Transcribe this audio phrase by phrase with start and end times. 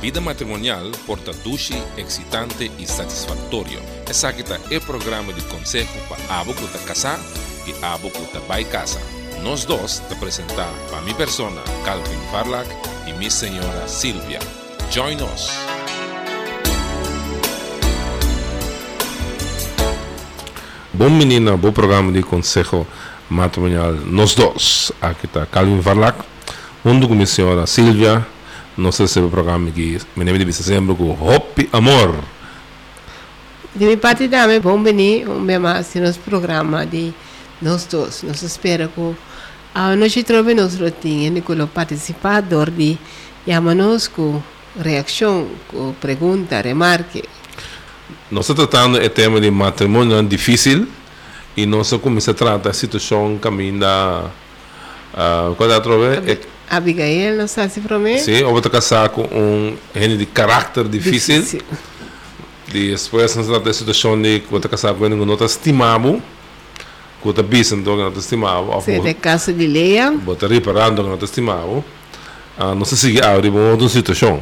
[0.00, 3.80] vida matrimonial porta duche, excitante e satisfatório.
[4.08, 7.18] Essa aqui é o programa de consejo para abo que está casar
[7.66, 9.00] e abo que está vai casa.
[9.42, 12.68] Nós dois te apresentar para minha persona, Calvin Farlak,
[13.06, 14.38] e minha senhora Silvia.
[14.90, 15.50] Join us.
[20.92, 22.86] Bom menina, bom programa de consejo
[23.28, 23.92] matrimonial.
[23.92, 24.90] Nós dois.
[25.00, 26.18] Aqui está Calvin Farlak,
[26.84, 28.26] junto com minha senhora Silvia.
[28.78, 32.14] Nós recebemos o programa aqui, me lembro de sempre com Hope Amor.
[33.74, 37.12] De minha parte também, bom venir um bem mais nosso programa de
[37.60, 38.22] nós dois.
[38.22, 39.16] Nós esperamos que
[39.74, 42.96] a nós trove nossa rotina, com o participador de
[43.44, 44.40] chamar-nos com
[44.80, 47.24] reação, com pergunta, remarque.
[48.30, 50.86] Nós estamos tratando o tema de matrimônio difícil
[51.56, 54.30] e nós começamos a tratar a situação caminho da...
[55.14, 56.38] Uh, qual é a trove?
[56.70, 58.18] Abigail, não sabe se mim?
[58.18, 61.40] Sim, ou vou casar com um gente de caráter difícil.
[61.40, 61.62] Difícil.
[62.74, 65.46] E depois nós tratamos a situação de que vou casar com um que não está
[65.46, 66.22] estimado.
[67.22, 68.80] Que está bisando que não está estimado.
[68.82, 70.12] Sim, de caso de Leia.
[70.12, 71.84] Vou estar reparando que não está estimado.
[72.58, 74.40] Uh, não sei se há uma outra situação.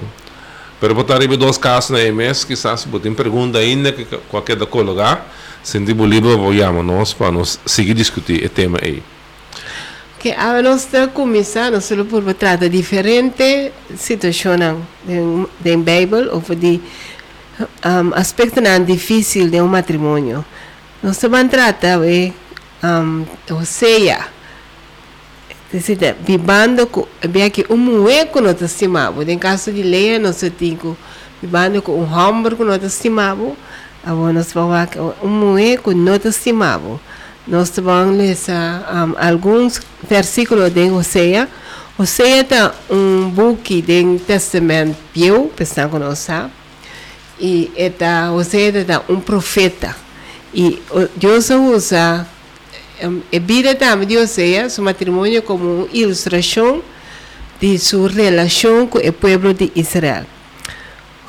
[0.81, 4.67] Pero vou estar dois casos na MS, quizás vou ter pergunta ainda que qualquer da
[4.67, 5.23] colega,
[5.63, 9.03] sentir livre, vou chamar nós para nós seguir discutir o tema aí.
[10.27, 14.59] Que a nossa comissão não só por tratar diferente situações
[15.07, 16.81] da Bíblia ou de
[17.85, 20.45] um, aspecto não difícil de um matrimônio.
[21.01, 22.33] Nós vamos tratar de
[22.83, 24.27] um, ou seja,
[25.73, 30.41] decida, vivendo com, bem que um mulher que nós estimamos, em caso de lei, nós
[30.59, 30.97] temos
[31.41, 33.53] vivendo com um homem que nós estimamos,
[34.05, 34.89] agora nós vamos
[35.23, 35.95] um mulher que
[37.47, 41.49] nós vamos ler um, alguns versículos de Hosea.
[41.97, 46.53] Hosea é um book do Testamento Piu, pensando que nós sabemos.
[47.39, 47.71] E
[48.35, 49.95] Hosea é um profeta.
[50.53, 50.83] E
[51.15, 52.27] Deus usa
[53.01, 56.83] a vida de Hosea, seu matrimônio, como uma ilustração
[57.61, 60.25] de sua relação com o povo de Israel.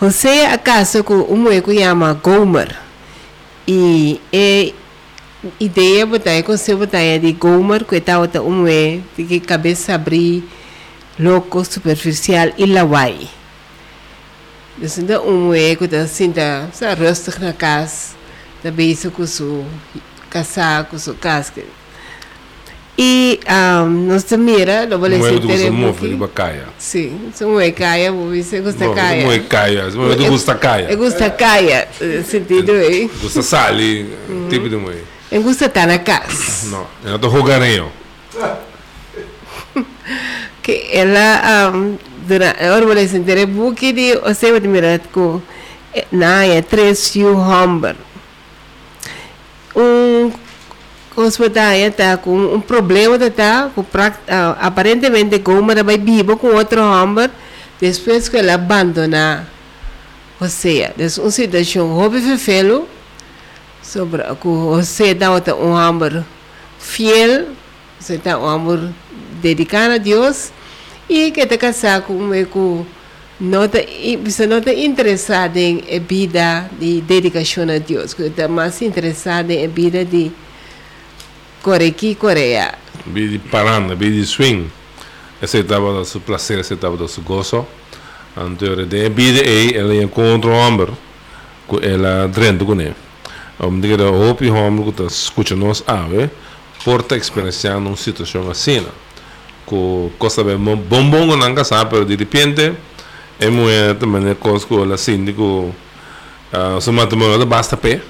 [0.02, 2.76] Hosea é uma mulher que chama Gomer.
[3.68, 4.72] E é
[5.60, 10.44] ideia botar com seu botar de Gomer que está outra um é de cabeça abrir
[11.20, 13.28] louco superficial e lawai
[14.82, 18.16] então um é que assim da sa rosto na casa
[18.64, 19.64] da beijo com seu
[20.30, 21.62] casaco com seu casca
[23.00, 27.72] e um, nós mira não vou dizer ter um pouco de bacaia sim são é
[27.72, 29.34] caia vou ver se gosta caia.
[29.34, 30.96] é caia mas eu gosta caia.
[30.96, 31.88] gosta caia
[32.26, 34.12] sentido aí gosta sali
[34.50, 36.68] tipo de mulher de na casa.
[36.68, 37.92] Não, eu estou jogando.
[40.64, 45.42] que ela, um, durante, agora vou lhe sentir, porque de, você vai mirar com,
[46.12, 47.96] na é três fio homem.
[49.76, 50.32] Um,
[51.16, 53.86] hospital está com um problema está com uh,
[54.60, 57.30] aparentemente com uma vai vivo com outro homem
[57.80, 59.48] depois que ela abandona
[60.40, 62.88] ou seja, é uma situação hobby fefelo
[63.88, 66.26] sobre aku você dá um amor
[66.78, 67.48] fiel
[67.98, 68.92] você dá um amor
[69.42, 70.52] dedicado a Deus
[71.10, 72.86] e que te casar com eco
[73.40, 73.80] nota
[74.26, 79.68] você não está interessado em vida de dedicação a Deus que está mais interessado em
[79.70, 80.32] vida de
[81.64, 82.74] Coreia Coreia
[83.06, 84.68] vida de paranda vida de swing.
[85.42, 87.66] Esse estava do seu prazer esse estava do seu gozo.
[88.36, 88.54] Então
[88.86, 89.40] de vida
[89.74, 90.88] ela encontra um homem
[91.82, 93.07] ela drendo com ele
[93.60, 96.30] om diga da hopi hom ku ta escucha nos ave
[96.86, 98.86] porta experienciar uma situação assim
[99.66, 102.74] ko cosa be bom bom não casa pero de repente
[103.40, 105.74] é muito também cosco la síndico
[106.54, 108.02] uh, so matrimonio basta pé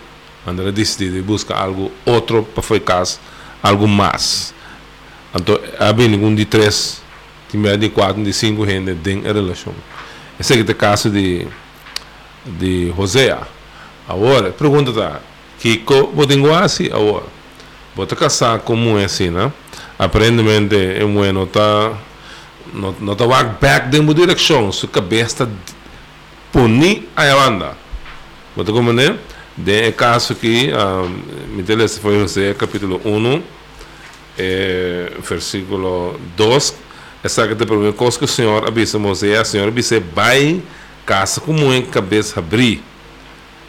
[0.46, 3.18] André decide buscar algo outro para foi casa
[3.64, 4.54] algo mais
[5.34, 7.02] então havia nenhum de três
[7.50, 9.74] tinha de quatro de cinco gente da relação
[10.38, 11.48] esse é o caso de
[12.46, 13.38] de José
[14.08, 15.22] agora pergunta tá
[15.60, 17.26] Kiko Bodinguasi agora.
[17.96, 19.52] Bota casar como é assim, né?
[19.98, 21.98] Aparentemente é bueno, tá
[22.74, 25.50] não não tá walk back de uma direção, sua cabeça
[26.52, 27.78] puni a banda.
[28.56, 29.18] Bota como né?
[29.58, 33.44] De caso que um, me telefone foi José capítulo 1
[34.38, 36.88] eh, versículo 2
[37.24, 40.62] essa que te primeira coisa que o Senhor avisa Moisés, o Senhor avisa vai
[41.06, 42.84] casa como é cabeça abrir.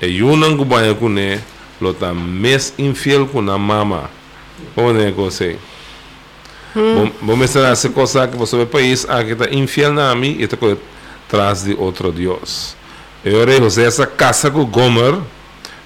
[0.02, 1.41] E eu não banho com ele
[1.81, 4.11] lota mes infiel com a mama.
[4.75, 5.57] Como é que você?
[6.77, 7.11] Hum.
[7.21, 10.45] Vamos mostrar essa coisa que você vai país, a que está infiel na mim, e
[10.45, 10.57] está
[11.29, 12.77] tras de outro Deus.
[13.25, 15.19] E ora José essa casa com Gomer,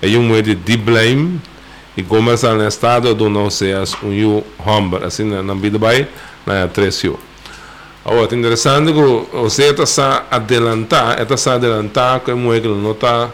[0.01, 1.41] é um moedo de blame,
[1.97, 6.09] e Gomer está no estado do não seas um humber, assim na vida vai,
[6.45, 7.19] na três yu.
[8.05, 12.91] Agora, interessante que você está a adelantar, está a adelantar que é moedo que não
[12.91, 13.31] está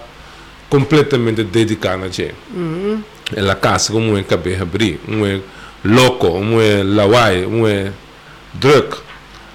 [0.68, 2.34] completamente dedicado a gente.
[2.50, 3.02] Mm.
[3.36, 5.40] É a casa como é cabeça abrir, um é
[5.84, 7.92] louco, um é lawai, um é
[8.54, 8.98] druk.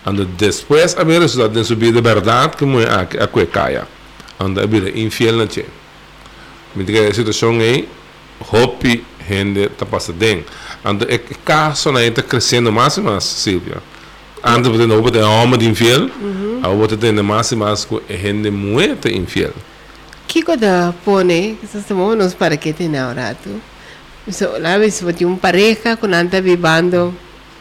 [0.06, 3.88] E depois a ver resultado de subir de verdade como é a a que caia.
[4.40, 5.66] And a ver infiel na gente.
[6.76, 7.88] Me diga a situação aí,
[8.52, 10.44] hopi gente tá passando bem.
[10.84, 13.78] And é caso na está crescendo mais e mais, Silvia.
[14.44, 16.10] Antes você não pode homem de infiel,
[16.62, 19.54] agora você tem mais e mais gente muito infiel.
[20.34, 23.62] Kiko da pone, que se nos para que tem rato.
[24.32, 27.14] So, la vez você um pareja com anda vivendo,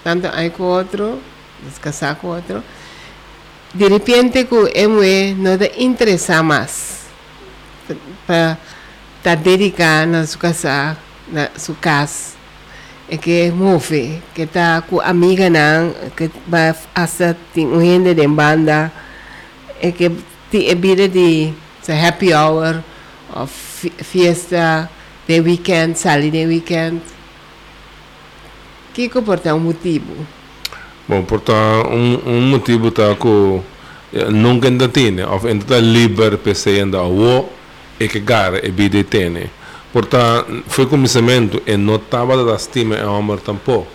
[0.03, 1.21] tanto aí com outro,
[1.63, 2.65] descasar com outro.
[3.75, 7.05] De repente que é não te interessa mais
[8.27, 8.57] para
[9.19, 10.97] estar dedicado na sua casa,
[11.31, 12.33] na sua casa.
[13.07, 18.91] É que move, que está com amiga não, que vai fazer um gente de banda,
[19.79, 20.11] é que
[20.51, 21.53] tem vida de
[21.83, 22.81] It's a happy hour
[23.35, 24.89] of fi- fiesta
[25.27, 25.97] de weekend,
[26.31, 27.01] de weekend.
[28.95, 30.15] Que comporta um motivo?
[31.09, 33.61] Bom, portanto, um, um motivo está que
[34.31, 37.49] nunca ainda tem, ou ainda está livre para ser ainda o
[37.99, 39.51] e que gara e bide tem.
[39.93, 43.91] Portanto, foi começamento e não estava da estima e amor tampouco.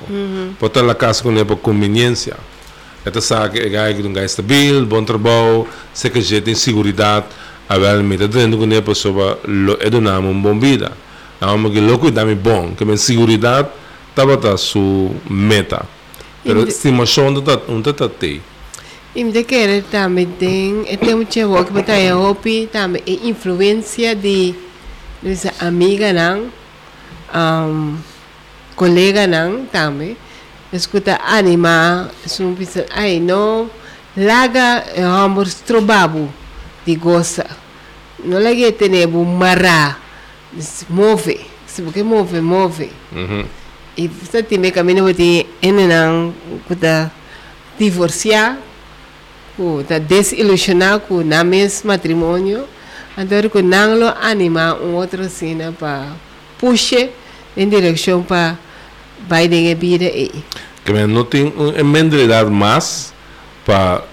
[0.59, 2.35] Portanto, a casa com por conveniência.
[3.05, 7.23] Esta sabe que é um gajo stabil, bom trabalho, sei que já tem segurança,
[7.69, 9.39] a ver, me está dando com a pessoa,
[9.79, 10.91] é do nome, um bom vida.
[11.39, 13.69] A alma que louco dá-me bom, que a segurança
[14.09, 15.85] estava da sua meta.
[16.43, 18.41] Pero Inde- estimação não está não está tem.
[19.15, 23.27] E me querer também tem, e tem muito chavo que botar em hopi, também e
[23.29, 24.55] influência de
[25.21, 26.47] dessa amiga não,
[27.35, 27.97] um,
[28.75, 30.15] colega não, também.
[30.71, 33.69] Escuta anima, sum pisa, ai não,
[34.15, 35.47] laga e amor
[36.95, 37.45] goza.
[38.23, 39.97] Não lagi tenebu mará,
[40.89, 42.89] move, se porque move, move.
[43.11, 43.45] Uhum.
[43.95, 46.33] E você tem caminho de enenang
[46.67, 47.11] kuda
[47.79, 48.57] divorciar,
[49.55, 52.65] kuda desilusionar com na mesmo matrimônio,
[53.17, 56.13] então que não lo anima um outro cena para
[56.59, 57.09] puxar
[57.55, 58.57] em direção para
[59.27, 60.31] vai de vida aí.
[60.85, 63.13] Que men não tem uma mentalidade mais
[63.65, 64.03] para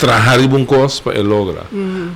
[0.00, 1.66] trabalhar bom coisa para lograr.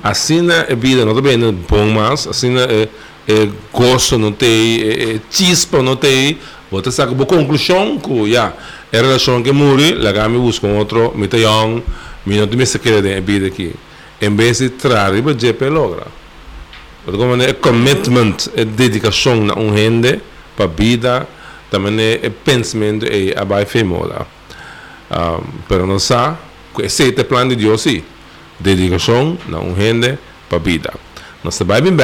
[0.03, 2.89] Assim na vida não também não bom mais, assim é,
[3.27, 6.37] é gosto não tem, é, é chispa não tem,
[6.71, 8.51] você sabe boa conclusão que já
[8.91, 11.83] é relação que morre, lá me busca um outro, me young,
[12.25, 13.73] me não tem se querer de vida aqui.
[14.21, 16.07] Em vez de trabalhar para lograr.
[17.03, 20.21] Porque como é commitment, é dedicação na um gente
[20.55, 21.27] para a vida,
[21.69, 24.25] também é pensamento e a vai femola.
[25.11, 26.37] Um, pero não sabe,
[26.81, 28.03] esse é o plano de sim.
[28.59, 30.17] Dedicação na gente
[30.47, 30.93] para a vida.
[31.43, 31.95] Nós vai bem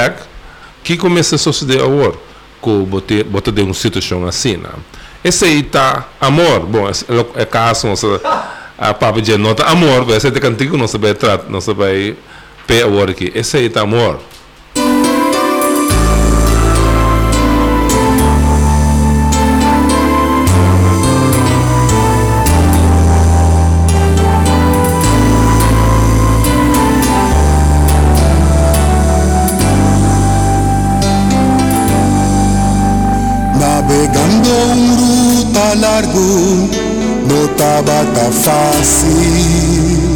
[0.84, 2.14] que começa a suceder agora,
[2.86, 4.70] bote bote de uma situação assim, né?
[5.24, 7.88] Esse aí tá amor, bom, é, é caso,
[8.78, 12.16] a papo de nota amor, esse é de cantigo, nós vai tratar, nós vai
[12.66, 13.32] pé agora aqui.
[13.36, 14.20] Esse aí tá amor.
[35.52, 36.20] Ruta largo
[37.28, 40.16] no estaba tan fácil.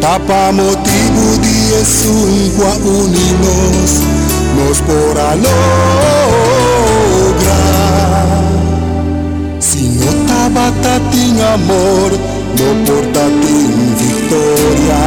[0.00, 4.00] Tapa motivo de sungua unimos
[4.56, 5.50] nos por a lograr.
[9.58, 10.72] Si no estaba
[11.10, 12.10] tin amor,
[12.56, 15.02] no porta tin victoria.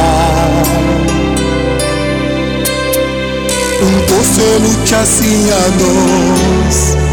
[3.80, 7.03] Juntos se lucha sin a dos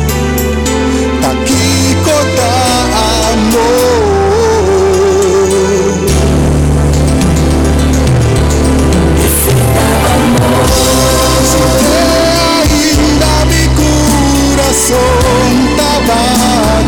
[14.91, 16.23] corazón Taba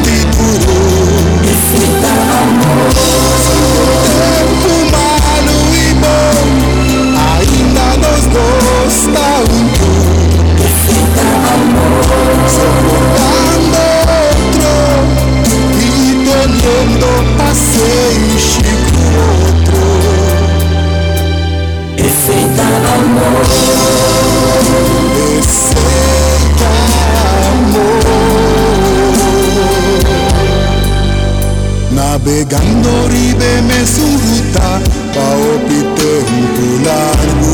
[0.03, 0.77] tituro
[4.19, 6.43] Tempo malo e bom
[7.39, 10.03] Ainda dois tá juntos
[12.48, 12.92] Só por
[32.24, 34.82] Navegando ribe me suruta
[35.13, 37.53] Pa opi tempo largo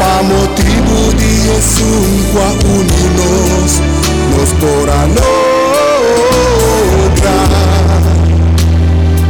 [0.00, 3.72] Pa motivo de Jesus qua uninos
[4.30, 4.92] Nos por a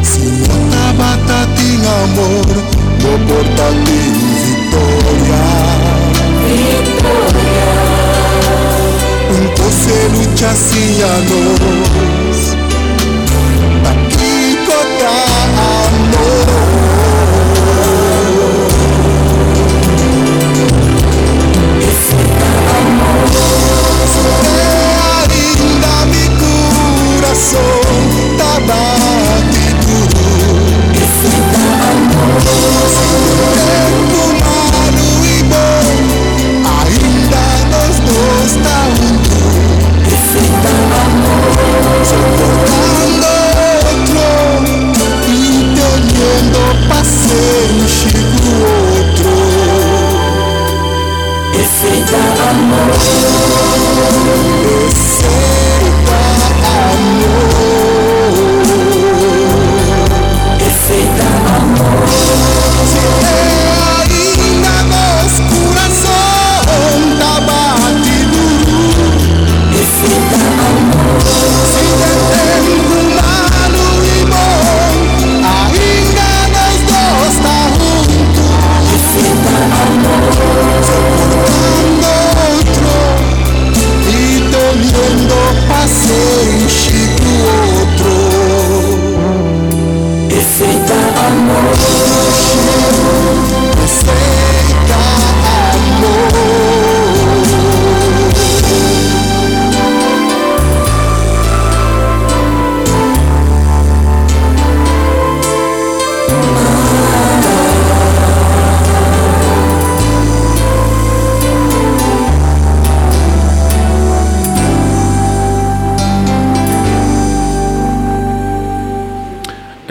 [0.02, 2.48] Si no tabata tin amor
[3.02, 4.14] No porta tin
[4.46, 5.44] victoria.
[6.46, 7.93] Un
[9.74, 12.13] se lucha si a nos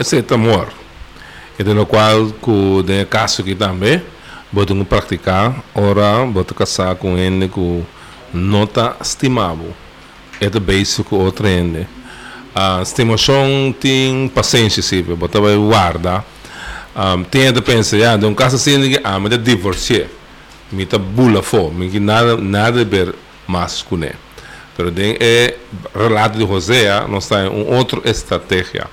[0.04, 0.68] Esse amor.
[1.58, 4.02] E de no qual, que de caso que também,
[4.52, 7.84] botam que praticar, ora, botam casar com ele que
[8.34, 9.64] não está estimado.
[10.42, 11.88] É o básico o treine.
[12.54, 16.26] A estimação tem paciência, sim, botam vai guardar.
[16.94, 20.08] Um, tem de pensar, de um caso assim, ah, mas é divorciar.
[20.70, 23.16] Me tá bula fo, me que nada, nada a ver
[23.48, 24.16] mais com ele.
[24.94, 25.56] Tem é
[25.96, 28.86] relato de José, nós está uma outra estratégia.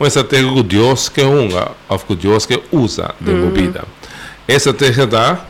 [0.00, 1.72] Uma estratégia que Deus que unga,
[2.08, 3.84] que Deus que usa de bebida.
[4.48, 5.44] Essa estratégia da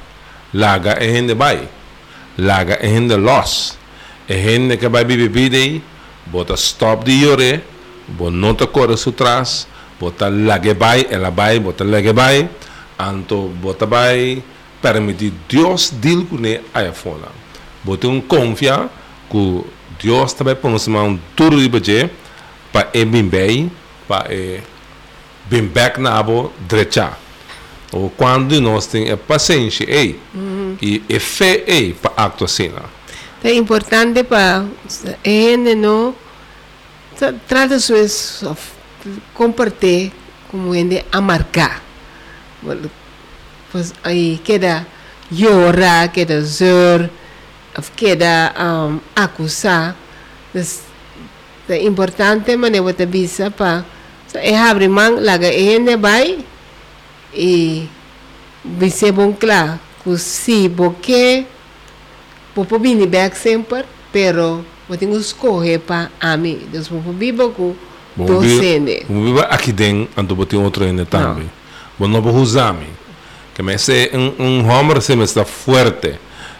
[0.53, 1.69] laga é gente vai,
[2.37, 3.79] laga é gente los.
[4.29, 5.81] É gente que vai beber bebida aí,
[6.27, 7.63] bota stop de yore,
[8.09, 9.69] bota nota corre su trás,
[10.01, 12.51] bota laga vai, ela vai, bota laga vai,
[12.99, 14.43] anto bota vai,
[14.83, 17.29] permitir Deus deal com ele aí fora.
[17.85, 18.91] Bota um confia
[19.31, 19.65] que
[20.03, 22.11] Deus também põe um tudo de baje
[22.73, 23.71] para e bem bem,
[24.11, 24.61] para e
[25.49, 27.17] bem back na abo direita.
[27.93, 30.19] Ou quando nós temos paciência aí
[30.83, 32.71] e e fé aí para acto assim.
[33.43, 34.65] É importante para
[35.25, 36.15] gente não
[37.17, 38.45] tra- trata suas
[39.35, 40.13] compartir
[40.51, 41.83] como ele a marcar.
[43.73, 44.87] Pues aí queda
[45.31, 47.09] llorar, queda zor,
[47.97, 49.97] queda um, acusar.
[51.69, 53.85] É importante mas eu te avisa para
[54.35, 56.39] é abrir mão laga ele vai
[57.35, 57.89] e
[58.65, 61.47] você bom claro que se porque
[62.55, 66.61] Popo bini back sempre, pero eu tenho que escolher para a mim.
[66.63, 67.75] Então, popo bibo com.
[69.07, 71.49] Como viva aqui dentro, ando botar outro ainda também.
[71.97, 72.89] Bom, não vou usar me.
[73.55, 76.19] Que me se um um homem se me está forte,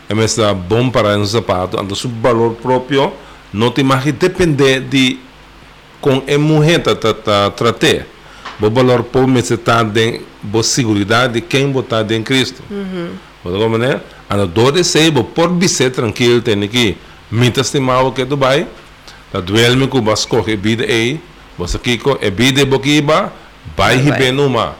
[0.09, 3.13] me está bom para um sapato, ando seu valor próprio,
[3.53, 5.19] não te mais depender de
[6.01, 8.07] com a mulher tá tá tá tratar.
[8.61, 12.63] O valor por me se está de boa segurança de quem botar em Cristo.
[12.71, 13.11] Uhum.
[13.43, 14.01] Como né?
[14.29, 16.97] Ando dor sei, bo por ser tranquilo tem que
[17.31, 18.67] me estimar que tu vai.
[19.33, 21.21] Da duelme com bas corre vida aí,
[21.57, 23.33] você aqui é vida boquiba,
[23.77, 24.75] vai Vai, numa.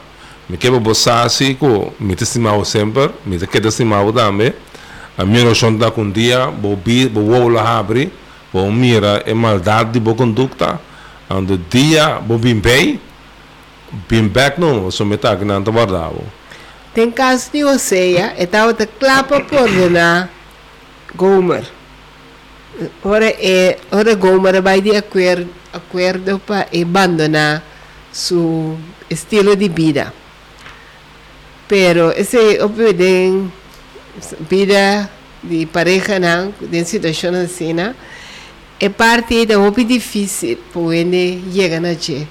[0.49, 4.53] Me quebra bossa assim com me estimar sempre, me te queda estimar também.
[5.17, 8.11] A minha noção da com dia, bo bi, bo la abre,
[8.51, 10.79] bo mira é maldade de boa conduta.
[14.91, 16.21] Só me tá que não tá guardado.
[16.93, 20.29] Tem caso de você, e estava te clapa por na
[21.15, 21.65] Gomer.
[23.03, 27.63] Ora é, ora Gomer vai de acordo acuerdo para abandonar
[28.11, 28.77] su
[29.09, 30.13] estilo de vida.
[31.67, 32.59] Pero ese
[32.93, 33.47] de
[34.49, 35.09] vida
[35.41, 37.95] de pareja não, de situação assim, né,
[38.81, 42.27] é parte da muito difícil para ele chegar na gente.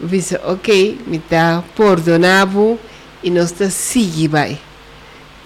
[0.00, 2.76] Você, ok, me está perdonado
[3.22, 4.58] e nós está seguindo vai.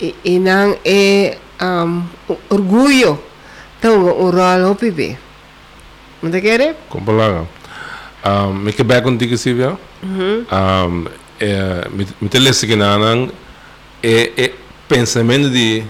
[0.01, 2.05] E, e não é um,
[2.49, 3.21] orgulho,
[3.79, 5.19] então o rol o bebê.
[6.23, 6.75] Não te quer?
[6.89, 7.47] Como palavra.
[8.25, 9.77] Um, me que bem contigo, Silvia.
[10.03, 10.47] Uhum.
[10.51, 11.05] Um,
[11.39, 13.29] é, me, me telesse que não
[14.03, 14.53] é, é
[14.89, 15.85] pensamento de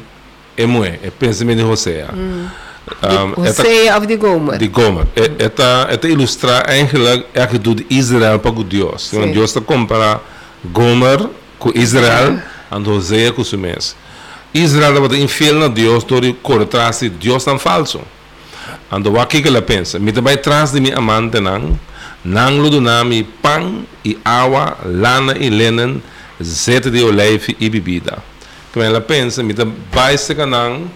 [0.56, 2.10] é moe, é pensamento de Hosea.
[2.12, 2.63] Mm.
[3.02, 4.58] Um, Hosea of the Gomer.
[4.58, 5.06] De Gomer.
[5.38, 9.08] Esta, esta ilustra eigenlijk atitude de Israel para Deus.
[9.08, 9.32] Sim.
[9.32, 10.20] Deus está compara
[10.64, 12.38] Gomer com Israel
[12.70, 13.96] e Hosea com o mês.
[14.52, 18.00] Israel estava infiel na Deus, todo corre atrás de Deus tão falso.
[18.90, 21.78] Ando aqui que ela pensa, me também atrás de minha amante não,
[22.24, 26.02] não ludo na mi pão e água, lana e lenen,
[26.42, 28.18] zete de oleive e bebida.
[28.72, 30.86] Como ela pensa, me também se canang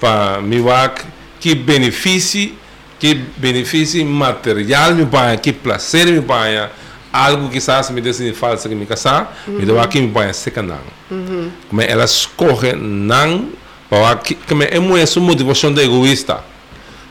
[0.00, 1.04] para me wak
[1.46, 2.50] que benefício,
[2.98, 6.68] que benefício material me pai, que prazer me pai,
[7.12, 10.50] algo que quizás me desse falsa que me casar, me dá aqui me pai se
[10.50, 10.82] canang.
[11.68, 13.50] Como ela escorre não
[13.88, 16.40] para que como é uma essa motivação de egoísta.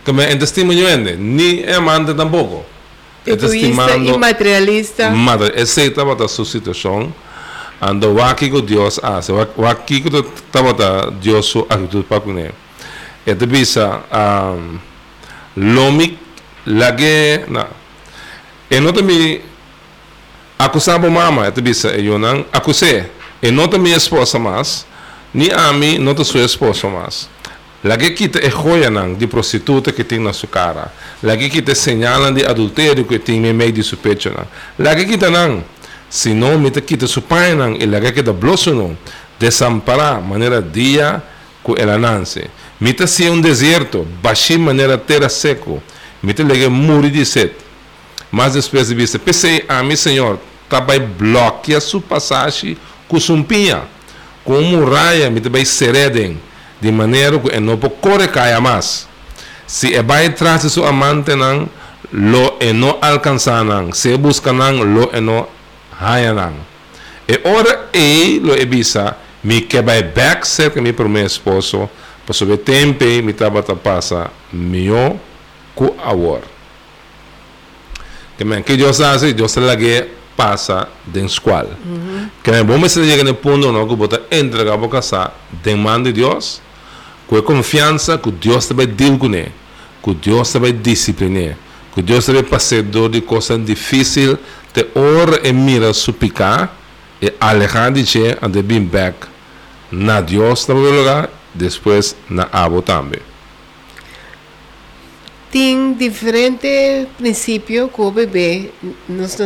[0.03, 2.65] Como é testemunho ende, ni é amante tampoco.
[3.25, 5.11] Egoísta e materialista.
[5.11, 7.13] Madre, essa estava da sua situação.
[7.79, 12.64] Ando waki ko Dios hace, waki ko estava da Dios su actitud para com ele.
[13.25, 14.77] Ito bisa um,
[15.57, 16.17] lomik
[16.65, 17.65] lagi na.
[18.69, 19.41] E nota mi
[20.57, 23.09] acusava mama, ito bisa e yun ang acuse.
[23.41, 24.85] E nota mi esposa mas,
[25.33, 27.29] ni ami nota sua esposa mas.
[27.85, 30.89] Lagi kita e joia nang di prostituta que tem na sua cara.
[31.21, 33.97] Lagi kita senyalan di adultério que tem no meio de seu
[34.33, 34.49] nang.
[34.77, 35.61] Lagi kita nang,
[36.09, 38.97] se não me kita su pai e lagi kita bloso nang,
[39.37, 41.21] desamparar maneira dia
[41.63, 42.49] que ela nasce.
[42.79, 45.81] Mita se um deserto, baixi maneira terra seco.
[46.21, 47.53] Mita lege muri de sede.
[48.31, 53.83] Mas depois de vista, pensei a mim, Senhor, também bloqueia sua passagem com sumpinha,
[54.43, 56.39] com muralha, mita vai sereden,
[56.81, 59.07] de maneira que não pode caia mais.
[59.65, 61.69] Se é vai atrás de amante, não,
[62.11, 62.99] lo e não.
[63.93, 65.47] Se busca, não, lo e não.
[67.27, 71.89] E ora e lo e bisa, me que vai back cerca me para meu esposo,
[72.25, 75.19] para sobre tempo me estava a passar meu
[75.75, 76.41] com a war.
[78.37, 81.77] Que me que Deus hace, Deus lage passa den escola.
[82.43, 85.31] Que me bom se chega no ponto não que bota entrega a boca sa
[85.63, 86.61] demanda de Deus,
[87.27, 89.51] com confiança que Deus também deal com ele,
[90.03, 91.55] que Deus também disciplinar,
[91.93, 94.37] que Deus também passador de coisas difíceis,
[94.73, 96.75] te ora e mira suplicar
[97.21, 99.15] e alejar de che and de being back
[99.91, 103.21] na Deus na lugar depois na abo também.
[105.49, 108.71] Tem diferente princípio que o bebê
[109.07, 109.37] nós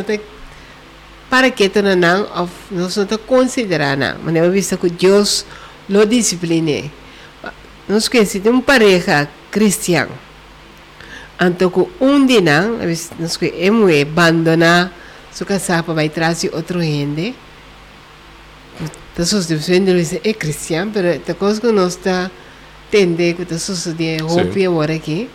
[1.30, 5.46] para que tu não of nós não considerar não mas eu visto que Deus
[5.88, 6.92] lo discipline
[7.88, 10.08] nós conhecemos uma pareja cristã
[11.40, 12.42] então um dia
[13.20, 14.92] nós que é muito abandonar
[15.32, 17.36] sua casa para vai trazer outro gente
[19.20, 22.32] então só se você é cristão mas a coisa que nós está
[22.90, 25.30] tende que está sucedendo roupa agora aqui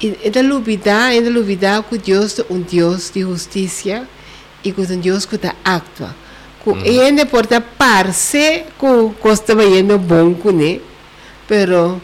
[0.00, 4.06] e da lubida, e da lubida que Deus é um Deus de justiça
[4.64, 6.14] e que um Deus que está actua.
[6.62, 6.84] Que Uhum.
[6.84, 10.82] ele porta parse que costa indo bom com ele,
[11.46, 12.00] pero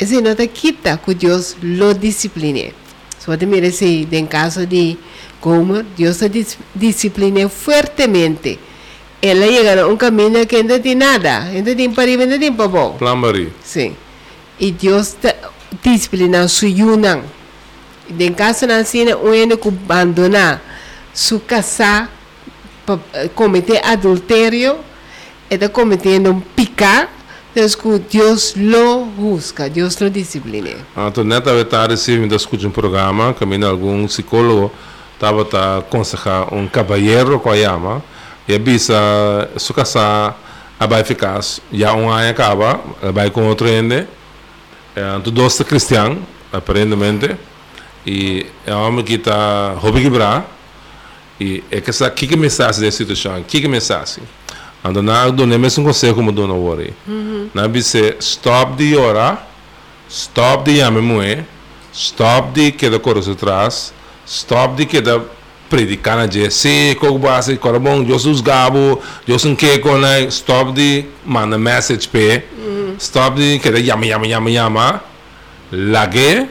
[0.00, 2.72] esse não está quita que Deus lo discipline.
[3.18, 4.96] Só de mira se em caso de
[5.40, 8.58] como Deus a dis disciplina fortemente.
[9.22, 12.96] Ela chega um caminho que ainda tem nada, ainda tem para ainda tem para bom.
[12.98, 13.52] Plambari.
[13.62, 13.96] Sim.
[14.60, 15.34] E Deus te,
[15.82, 17.22] disciplina su yunang.
[18.08, 20.60] De caso na sina uene que abandonar
[21.12, 22.08] su casa
[22.84, 24.76] para cometer adultério,
[25.50, 27.08] está cometendo um pecado,
[27.54, 30.70] então que Deus lo busca, Deus lo disciplina.
[30.96, 34.70] Então, neta vez recebendo escuta um programa, caminho algum psicólogo
[35.14, 38.02] estava a aconselhar um cavalheiro com a yama,
[38.48, 40.34] e avisa sua casa
[40.78, 41.40] vai ficar,
[41.72, 42.80] já um ano acaba,
[43.12, 44.06] vai com outro ende,
[44.92, 46.18] então dois cristianos,
[46.52, 47.36] aparentemente,
[48.06, 50.10] e é homem que está hobby
[51.40, 54.22] e é que essa que mensagem da situação, que mensagem.
[54.88, 56.94] Então, na do nem mesmo conselho como dona worry.
[57.52, 59.46] Na dizer stop de orar,
[60.08, 61.44] stop de yame moe,
[61.92, 63.92] stop de que da coisa atrás,
[64.26, 65.20] Stop de que da
[65.70, 70.00] predicar na je se ko base ko bom Jesus gabo Jesus que com
[70.30, 72.42] stop de manda message pe.
[72.98, 75.00] Stop de que da yama yama yama yama.
[75.72, 76.48] Lage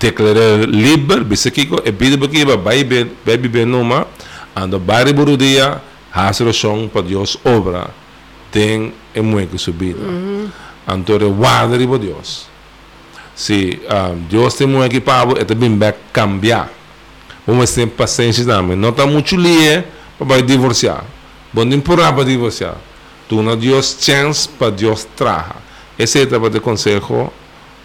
[0.00, 4.06] declarar livre bisekiko e bide baki ba bai be baby be numa
[4.56, 5.80] ando bari buru dia
[6.10, 7.90] hasro song pa Dios obra
[8.50, 10.02] tem e mueque subida.
[10.86, 12.48] Antore guarda ribo Dios.
[13.36, 16.70] Se um, Deus tem um equipado é também vai cambiar
[17.48, 19.82] vamos ter paciência também não está muito lie
[20.18, 21.02] para divorciar.
[21.52, 22.76] Bom empurrar para divorciar.
[23.26, 25.56] Tu não Deus chance para Deus traga
[25.98, 27.32] esse é o conselho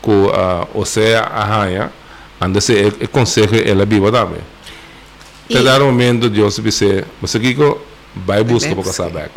[0.02, 1.92] que uh, você arranha
[2.40, 4.42] anda se é conselho ela viva também
[5.50, 7.56] E- te dar um momento Deus dizer você que
[8.16, 9.32] vai buscar para casar back.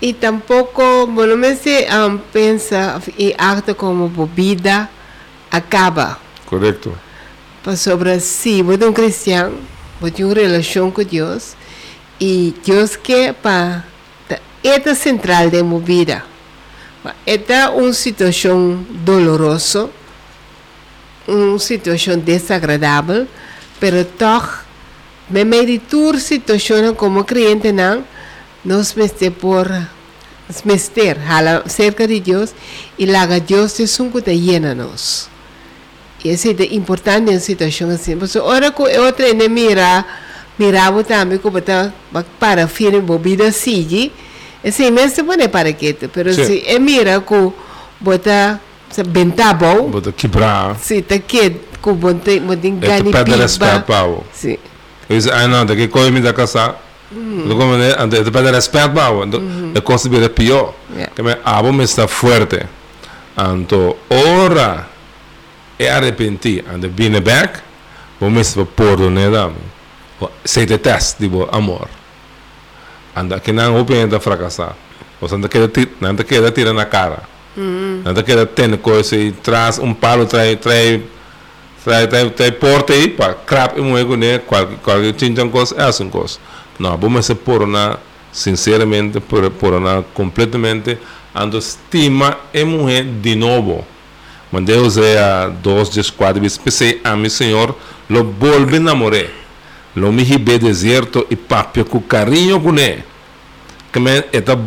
[0.00, 4.88] Y tampoco, bueno, me se um, pensa y acta como bebida
[5.50, 6.18] acaba.
[7.68, 9.50] Correto Pues sobre si vos un cristiano,
[10.00, 11.54] vos tienes una relación con Dios
[12.18, 13.84] y Dios que para
[14.62, 16.24] esta central de mi vida.
[17.26, 19.88] Esta una situación dolorosa,
[21.26, 23.26] una situación desagradable,
[23.78, 24.64] pero toch,
[25.28, 28.02] me meditur situación como creyente no,
[28.64, 29.70] nos meste por
[30.64, 31.18] mester,
[31.66, 32.52] cerca de Dios
[32.96, 35.28] y la haga Dios de su que te llena nos.
[36.24, 38.14] E essa é importante em situação assim.
[38.14, 40.04] Mas ora que outra ainda mira,
[40.58, 41.92] mirava também como tá
[42.38, 44.12] para firme bebida sigue.
[44.64, 46.44] Assim, mas se pode para que, pero Sim.
[46.44, 47.52] se é mira que
[48.00, 53.10] bota se bentar bom, bota quebrar se tá que que bota bota é engane tu
[53.10, 53.86] perde respeito pipa.
[53.86, 54.58] para Sim.
[55.08, 56.74] Is ah não, daqui coi me da casa.
[57.10, 60.74] Do como né, ande de perde respeito para do é considerado pior.
[60.92, 61.14] Yeah.
[61.14, 62.66] Que me abo me está fuerte.
[63.36, 64.86] Anto ora
[65.78, 67.60] é arrepentir ande viene back.
[68.20, 69.50] Vou me se por né da.
[70.44, 71.88] Se te test tipo amor.
[73.14, 74.74] Anda que não open da fracassar.
[75.20, 75.58] Você anda que
[76.00, 77.22] não anda que tira na cara.
[78.04, 81.02] Anda que tem coisa e traz um palo trai trai
[81.84, 85.84] trai trai trai porta aí para crap e moego né qualquer qualquer tinha coisa é
[85.84, 86.38] assim coisa.
[86.78, 87.98] Não, vamos se por na
[88.32, 90.98] sinceramente por por na completamente
[91.34, 93.84] ando estima e mulher de novo.
[94.50, 97.74] Mas Deus é a de vezes pensei a meu Senhor
[98.08, 99.30] lo volve namoré.
[99.94, 103.04] Lo mi hibe deserto e papia com carinho ele.
[103.92, 104.58] Que me eta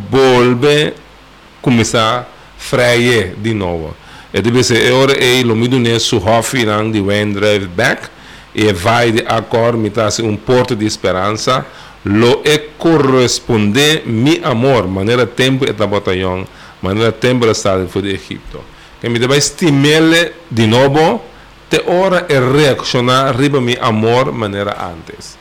[1.62, 2.26] começar a
[2.58, 3.96] freie de novo.
[4.34, 8.10] E ser é hora e lo mi dune su hofi lang de Wayne Drive back
[8.56, 11.66] e vai de acordo me traz um porto de esperança
[12.06, 16.46] lo e corresponde mi amor maneira tempo eta batalhão
[16.82, 17.46] maneira tempo
[17.90, 18.64] foi de Egipto
[19.02, 21.22] que me deve estimele de novo
[21.70, 25.36] te ora e reaccionar riba mi amor maneira antes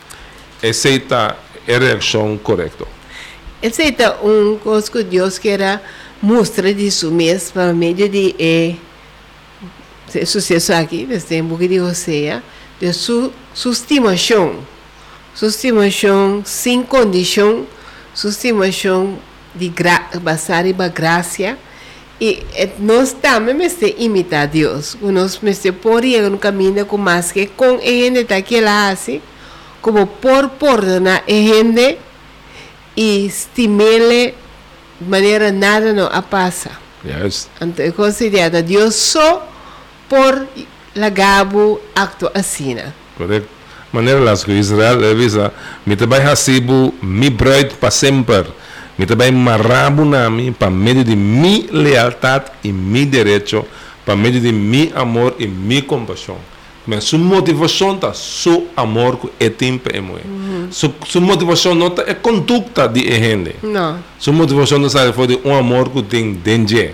[0.63, 1.37] aceita
[1.69, 2.87] a reação correta
[3.63, 5.83] Essa é um coisa que Deus quer
[6.23, 8.77] mostrar de si mesmo por meio de eh,
[10.09, 12.43] esse sucesso aqui, nesse tempo que de Hosea,
[12.81, 14.61] de sua sua estimação,
[15.35, 17.67] sua estimação sem condição,
[18.15, 19.19] sua estimação
[19.55, 21.59] de gra basar e graça.
[22.21, 26.85] E eh, nós também me se imitar Deus, nós me se por ir no caminho
[26.85, 29.23] com mais que com a gente daquela assim,
[29.81, 31.99] como por por na gente
[32.95, 34.35] e estimele
[35.01, 36.71] maneira nada não a passa.
[37.03, 39.49] yes Então, é considerada Deus só
[40.07, 40.47] por
[40.95, 42.95] lagabo acto assina.
[43.17, 43.49] Correto.
[43.93, 45.53] Maneira las que Israel avisa,
[45.85, 48.45] me também recibo mi bruid para sempre.
[49.01, 53.65] Me também marrabo na mim para meio de mi lealtade e mi direito,
[54.05, 56.37] para meio de mi amor e mi compaixão.
[56.87, 60.27] Mas sua motivação tá seu amor que é tempo é muito.
[60.71, 63.57] Sua sua motivação não tá é conduta de gente.
[63.63, 64.01] Não.
[64.19, 66.91] Sua motivação não sai foi de um amor que tem dentro.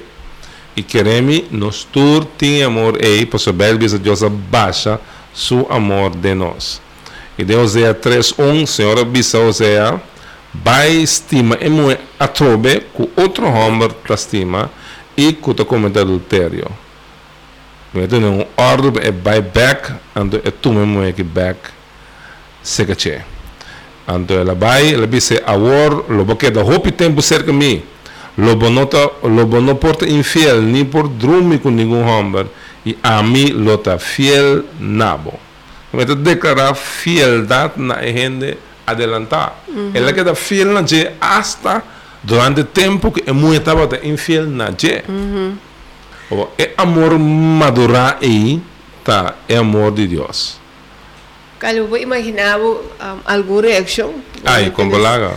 [0.76, 5.00] E queremos, nós todos temos amor aí, para saber que Deus abaixa
[5.34, 6.80] seu amor de nós.
[7.36, 10.00] E Deus é 3.1, Senhora Bisa Osea,
[10.62, 14.70] vai estima e atrobe com outro homem para estima
[15.16, 16.66] e com o cometa adultério.
[17.94, 21.58] Então, um ordem é vai back, ando é tu mesmo é que back,
[22.62, 23.22] seca che.
[24.06, 27.82] Ando ela vai, ela diz, awor, lo boque da hopi tempo cerca mim.
[28.38, 32.46] Lobo nota, lobo não porta infiel, nem por drume com nenhum homem.
[32.84, 35.40] E a mim, lota fiel nabo.
[35.92, 39.56] Então, declarar fieldade na gente adelantar.
[39.94, 41.82] Ela queda fiel na gente hasta
[42.22, 45.04] durante o tempo que é muito estava infiel na gente.
[46.30, 48.60] O é amor madurar aí,
[49.04, 50.58] tá é amor de Deus.
[51.58, 52.80] Kalau eu imaginava um,
[53.24, 54.14] alguma reação.
[54.44, 55.36] Ai, com balaga.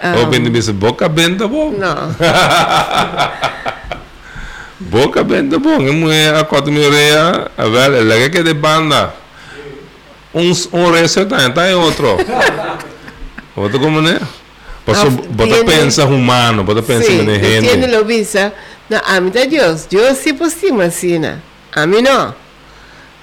[0.00, 0.14] Ah.
[0.16, 1.72] Ou bem de boca benta bom.
[1.72, 2.14] Não.
[4.80, 5.86] Boca benta bom.
[5.86, 7.48] É mulher a quatro mil reais.
[7.58, 9.12] A ver, é legal que de banda.
[10.38, 12.16] Um um real tá, tá é outro.
[13.56, 14.18] Outro como né?
[14.84, 17.86] Posso Ah, bota tiene- pensa humano, bota pensa Sí, na tiene gente.
[17.88, 18.52] lo visa.
[18.88, 19.86] No, a mí de Dios.
[19.88, 21.36] Dios sí por cima, así, ¿no?
[21.74, 22.34] A mí no.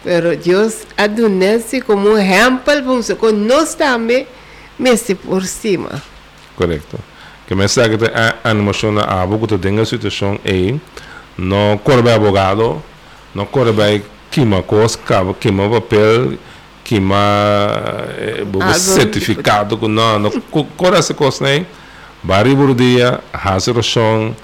[0.04, 4.28] Pero Dios ha donado como um ejemplo, vamos a con nos también,
[4.78, 5.90] me esté por cima.
[6.56, 7.00] Correcto.
[7.48, 10.80] Que me sabe que a animação na abo que tu tenha situação aí,
[11.38, 12.82] não corre abogado,
[13.34, 16.38] não corre bem queima coisa, cabo, queima papel,
[16.86, 17.16] queima
[18.18, 21.66] eh, bobo Algo- certificado, que não, não co- corre essa coisa aí.
[22.24, 24.36] Bari por dia, razão,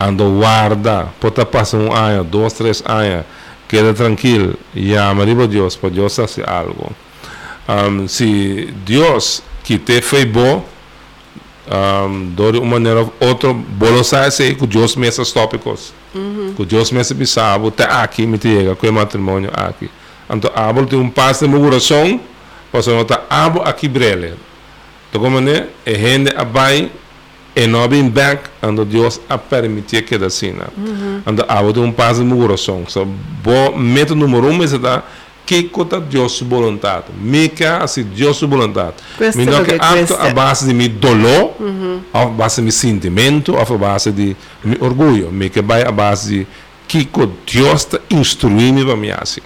[0.00, 3.24] ando guarda, pode passar um ano, dois, três anos,
[3.68, 6.90] queda tranquilo, e ama a Deus, para Deus fazer algo.
[7.68, 10.66] Um, se Deus que te fez bom,
[11.70, 15.92] um, de uma maneira ou outra, bolo sai sei que Deus me esses tópicos.
[16.56, 19.88] Que Deus me esse sabe, até aqui me chega, com o matrimônio aqui.
[20.30, 22.20] Então, abo tem um passo meu coração,
[22.70, 24.34] posso notar, abo aqui brele.
[25.08, 26.90] Então, como é, é gente abai,
[27.56, 30.66] e não bem back, então Deus a permitir que assim, né?
[31.26, 32.84] Então, abo tem um passo meu coração.
[32.86, 35.02] So, bo, método número um, da,
[35.50, 37.06] que conta Deus sua vontade.
[37.56, 38.94] Que assim, Deus sua vontade.
[39.18, 41.56] Questo Me não que acto a base de meu dolor,
[42.12, 45.28] a base de meu sentimento, a base de meu orgulho.
[45.50, 46.46] Que vai a base
[46.86, 47.08] de que
[47.52, 49.40] Deus está instruindo para mim assim.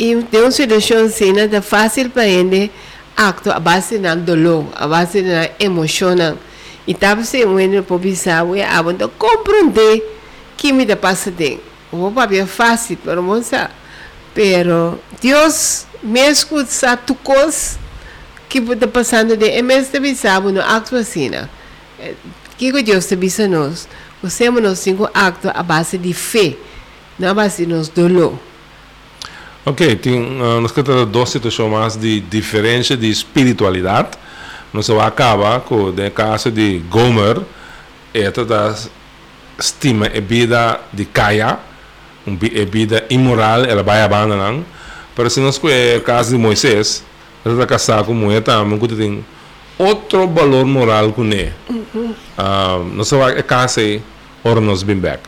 [0.00, 2.72] E tem uma situação assim, né, é fácil para ele
[3.14, 6.38] acto a base na dolor, a base na emoção.
[6.86, 10.02] E estava se ano para pensar, eu abo de compreender
[10.56, 11.60] que me está passando.
[11.92, 13.70] O papo é fácil, pero moça,
[14.32, 17.78] pero Deus me escuta tu coisa
[18.48, 21.30] que está passando de vez de pensar no acto assim,
[22.56, 23.86] que que Deus te avisa nós?
[24.24, 26.56] É nos cinco actos a base de fé,
[27.18, 28.49] não a base de dolor.
[29.64, 34.10] Ok, tem, uh, nós temos duas situações de diferença de espiritualidade.
[34.72, 37.40] Nós vamos acabar com o caso de Gomer,
[38.14, 38.74] esta da
[39.58, 41.58] estima a vida de Caia,
[42.26, 42.38] uma
[42.70, 44.54] vida imoral, ela vai abandonar.
[45.16, 47.04] Mas se nós conhecemos o caso de Moisés,
[47.44, 49.24] ele está casado com mulher também, que tem
[49.78, 51.52] outro valor moral com ele.
[51.68, 54.00] Uh, nós vamos a casa e
[54.42, 55.20] ora nós bem back.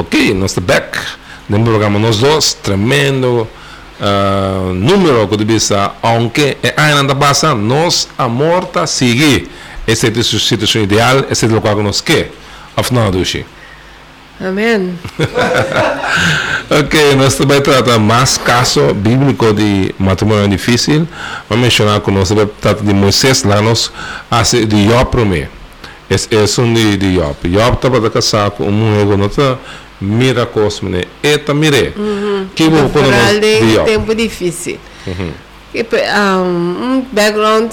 [0.00, 0.98] Aqui, nós estamos back.
[1.48, 3.48] No programa nós dois, tremendo
[4.00, 9.48] uh, número que vista, aunque é ainda passa, nós a morta sigue.
[9.86, 12.30] Essa é a situação ideal, esse é o local que nós quer.
[12.76, 13.46] Afinal, Dushi.
[14.40, 14.98] Amém.
[16.70, 21.08] Ok, nós também tratamos mais caso bíblico de matrimônio difícil.
[21.48, 23.90] Vamos mencionar que nós também tratamos de Moisés, lá nós
[24.30, 25.48] hace de Job primeiro.
[26.10, 27.36] Esse é um de, Job.
[27.44, 29.56] Job estava casado com uma mulher que não está
[30.00, 31.94] mira cosme, eta mire.
[32.54, 32.88] Que vou
[33.40, 33.84] de Job.
[33.84, 34.78] tempo difícil.
[35.06, 35.32] Uhum.
[35.74, 37.72] E, um, um background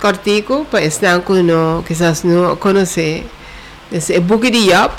[0.00, 3.26] cortico para estar com no quizás não conhecer
[3.90, 4.94] esse book de Job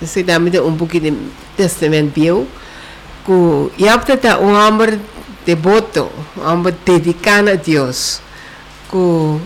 [0.00, 1.12] esse também um book de
[1.56, 2.46] Testamento Bio
[3.24, 5.00] que Job está um homem
[5.44, 8.20] devoto um homem dedicado a Deus
[8.90, 9.40] que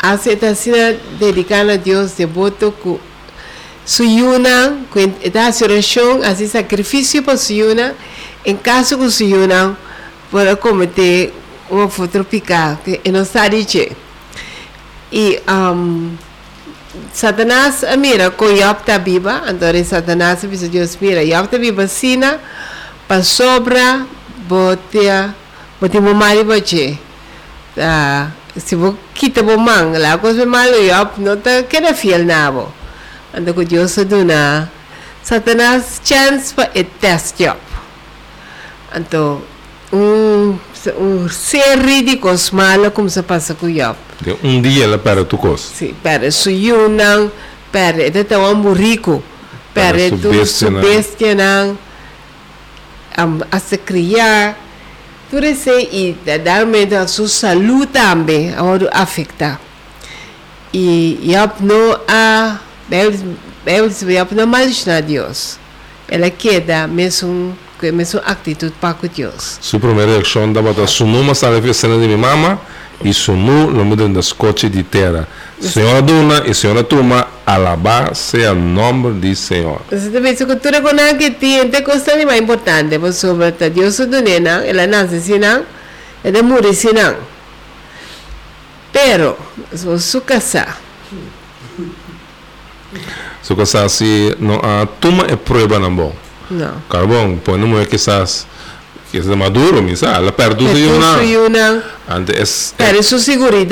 [0.00, 0.72] aceita assim
[1.18, 2.98] dedicado a Deus devoto que
[3.84, 7.94] suyuna que da oração assim sacrifício para suyuna.
[8.44, 9.76] Em caso que suyuna
[10.30, 11.32] para cometer
[11.70, 13.96] uma foto picar que não está dizer
[15.12, 16.16] e um,
[17.12, 21.86] Satanás ah, mira com Job está viva então Satanás diz Deus mira Job está viva
[21.86, 22.40] sina
[23.06, 24.06] para sobra
[24.48, 25.34] botea
[25.80, 26.98] bote mo mali boche
[27.74, 32.72] tá se vou quita bo mang lá coisa malo Job não tá queda fiel nabo
[33.34, 34.70] então que Deus duna
[35.22, 36.68] Satanás chance para
[37.00, 37.58] test Job
[38.94, 39.42] então
[39.92, 40.58] um
[40.98, 43.96] um série de coisas malas como se passa com Job
[44.42, 45.62] um dia ela para tu coisa.
[45.62, 47.30] Sì, per suyunang,
[47.72, 49.22] per ito tawang buriko,
[49.74, 51.78] per Para ito subeste na- subeste ng
[53.18, 54.54] um, asa kriya,
[55.28, 59.58] Tudo se e darmente a sua saúde também agora afeta.
[60.72, 65.58] E yap no a yap no mais na Deus.
[66.08, 69.58] Ela queda mesmo que mesmo atitude para com Deus.
[69.60, 72.60] Su primeira reação da su numa sala de cena de minha mama
[73.04, 75.26] e su nu lo mudam das coche de terra.
[75.60, 79.80] Senhora Duna e Senhora Tuma, alabar seja o nome do Senhor.
[79.90, 83.68] Você também se cultura com a que tem te coisa mais importante, por sobre a
[83.68, 85.64] Deus do nena, ela nasce sinang,
[86.24, 87.16] ela morre sinang.
[88.92, 89.38] Pero,
[89.74, 90.78] se você casar,
[93.42, 96.14] Se você assim, não a tuma é prova na bom.
[96.50, 96.74] não.
[96.88, 98.46] Carbon, põe no moe que estás
[99.12, 103.02] que é maduro, misa, ela perde É tudo tudo e e uma, Antes é para
[103.02, 103.66] sua segurança,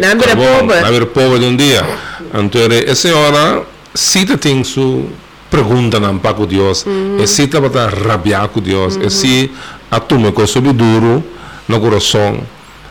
[0.00, 0.80] não é tá bom, pobre.
[0.80, 1.86] na ver povo de um dia.
[2.34, 2.60] Então,
[2.90, 3.62] a senhora,
[3.94, 5.04] se tem sua
[5.48, 6.84] pergunta não para com Deus,
[7.22, 9.52] e se está para rabiar com Deus, e se
[9.88, 11.22] a turma com sobre duro
[11.68, 12.40] no coração,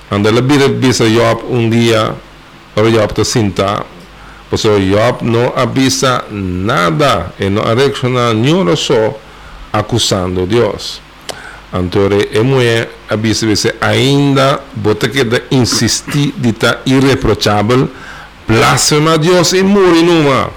[0.10, 2.16] anda ela vira bisa Job um dia,
[2.74, 3.86] para Job te sinta,
[4.56, 9.20] pois o Job não avisa nada, e não reacciona nenhuma só
[9.74, 11.02] acusando Deus.
[11.74, 17.90] Então, é mulher avisa você ainda bota que de insistir de estar irreprochável,
[18.48, 20.50] blasfema a Deus e morre numa.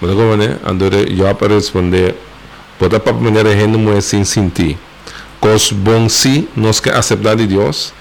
[0.00, 0.56] Mas como né?
[0.66, 2.14] Então, eu para responder,
[2.80, 4.78] bota para maneira gente mulher sem sentir.
[5.40, 7.92] Cos bom sim, nós que aceitar de Deus,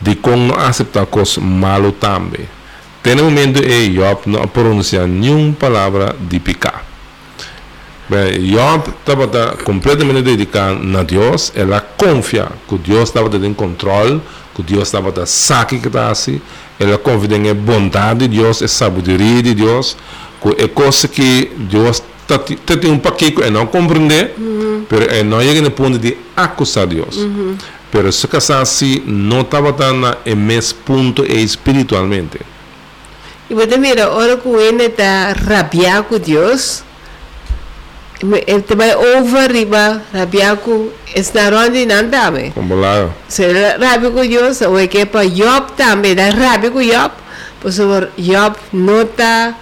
[0.00, 2.57] de como não aceitar cos malo também.
[3.14, 6.84] Um momento Job não pronuncia nenhuma palavra de picar.
[8.08, 14.20] Bem, Job estava completamente dedicado a Deus, ela confia que Deus estava em controle,
[14.54, 16.40] que Deus estava a saque que está assim,
[16.78, 19.96] ela confia na bondade de Deus, a sabedoria de Deus,
[20.42, 22.02] que é coisa que Deus
[22.80, 24.34] tem um paquete e não compreender,
[24.90, 27.26] mas é não chega no ponto de acusar Deus.
[27.90, 29.74] Pero se casar assim, não estava
[30.26, 32.38] no mesmo ponto espiritualmente.
[33.50, 36.82] E você mira, a hora que ele está rabiar com Deus,
[38.20, 40.02] ele vai over riba,
[41.86, 42.50] não também.
[42.50, 46.82] Como lá, Se ele rabia com Deus, o que para Job também, da rabia com
[46.82, 47.14] Job,
[47.60, 49.54] por favor, Job não está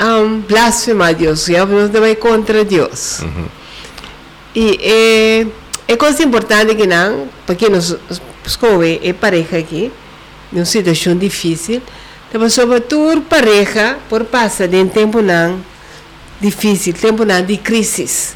[0.00, 3.20] um, blasfema a Deus, Job não está contra Deus.
[4.54, 5.46] E é,
[5.92, 7.96] é coisa importante que não, porque nós
[8.44, 9.92] escolhe é pareja aqui,
[10.50, 11.82] numa situação difícil,
[12.34, 15.60] então sobretudo pareja, por passar de um tempo não
[16.40, 18.32] difícil, tempo não de crise.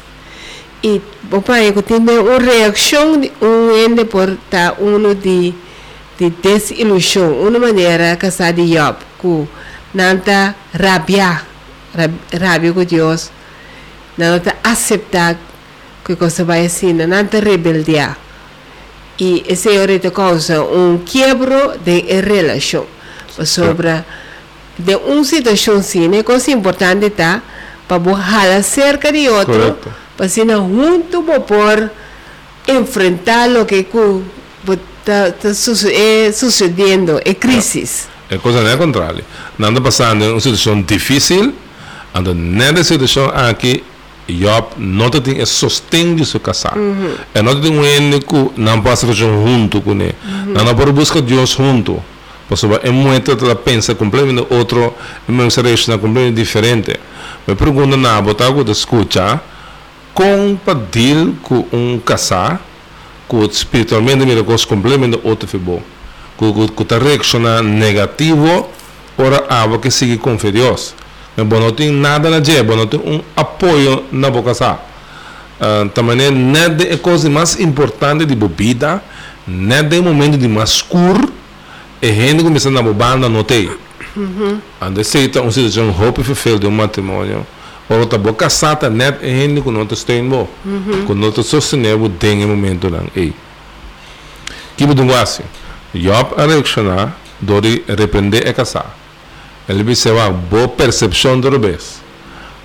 [0.83, 5.51] E o pai que tem uma reação, de um ende por estar um de,
[6.19, 9.47] de desilusão, uma maneira casar de Job, que
[9.95, 11.41] não está rabia,
[12.39, 13.31] rabia com Deus,
[14.15, 15.37] não está aceitar
[16.05, 18.15] que coisa vai assim, não está rebeldia.
[19.19, 22.85] E esse é causa um quebro de relação
[23.45, 24.03] sobre
[24.77, 27.41] de uma situação assim, é coisa importante tá
[27.87, 29.89] para jalar cerca de Correcto.
[30.15, 31.91] para si no junto por
[32.67, 33.87] enfrentar lo que
[35.05, 38.07] está sucediendo, es crisis.
[38.29, 39.23] É coisa não é contrário.
[39.57, 41.53] Não anda passando em uma situação difícil,
[42.13, 43.83] anda nessa situação aqui,
[44.27, 46.75] Job não tem de seu casar.
[47.33, 50.13] É não tem um único, não passa junto com ele.
[50.47, 52.03] Não não pode buscar Deus junto.
[52.47, 54.93] Porque é muito ela pensa completamente outro,
[55.27, 56.99] é uma relação completamente diferente.
[57.47, 59.41] Me pergunta na botar com escuta,
[60.13, 62.61] com pedir com um casar,
[63.27, 65.83] com espiritualmente mira coisa completamente outra fibou
[66.37, 68.69] que está reacciona negativo
[69.17, 70.93] ora algo que sigue com Deus
[71.35, 74.79] mas não tem nada na bom não tem um apoio na boca sa
[75.59, 79.03] uh, também nada é coisa mais importante de bebida
[79.47, 80.81] nada é momento de mais
[82.01, 83.69] e gente começando a bobanda não tem
[84.81, 87.45] ande aceita uma situação hope fulfill de um matrimônio
[87.89, 90.47] ora tá boca e que não está staying bom
[91.05, 93.33] quando não está sustentando tem um momento lá ei
[94.75, 95.43] que budung assim
[95.93, 98.95] Job a reaccionar dori repreender e casar.
[99.67, 102.01] Ele disse ว่า boa percepção do revés.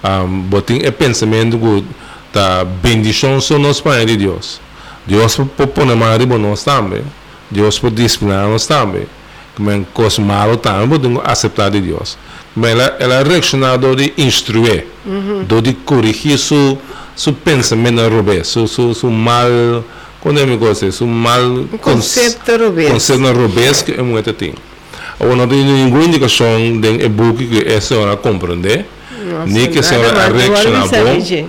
[0.04, 1.84] Um, botin é pensamento que
[2.32, 4.60] da bendição são nós para de Deus.
[5.06, 7.04] Deus pode pôr mais riba nós também.
[7.50, 9.06] Deus pode disciplinar nós também.
[9.56, 11.94] Como coisa malo também podemos aceitar de.
[12.54, 14.86] Mas ela, ela reacciona dori instruir,
[15.46, 16.78] dori corrigir su
[17.14, 19.84] su pensamento revés, su, su, su mal
[20.20, 22.90] quando é gosta, su mal conceito revés.
[22.90, 24.54] conceito revés que é muito tem.
[25.18, 28.86] Ou não tem nenhuma indicação de e-book que essa hora compreender,
[29.46, 31.48] nem que essa hora reacciona bom.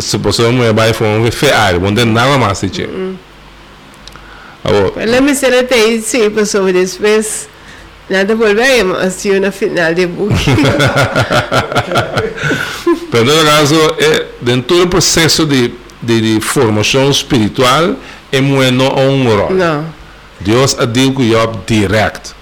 [0.00, 2.90] Se você não vai fazer fear, não tem nada mais de dizer.
[4.96, 7.48] Ela me será até sim, pessoal, depois
[8.08, 10.34] nada volvemos assim na final de book.
[13.10, 17.94] Pero no caso, é, dentro do processo de, de, de formação espiritual,
[18.32, 19.50] é muito um rol.
[19.50, 19.84] Não.
[20.40, 22.32] Deus a digo Job direct.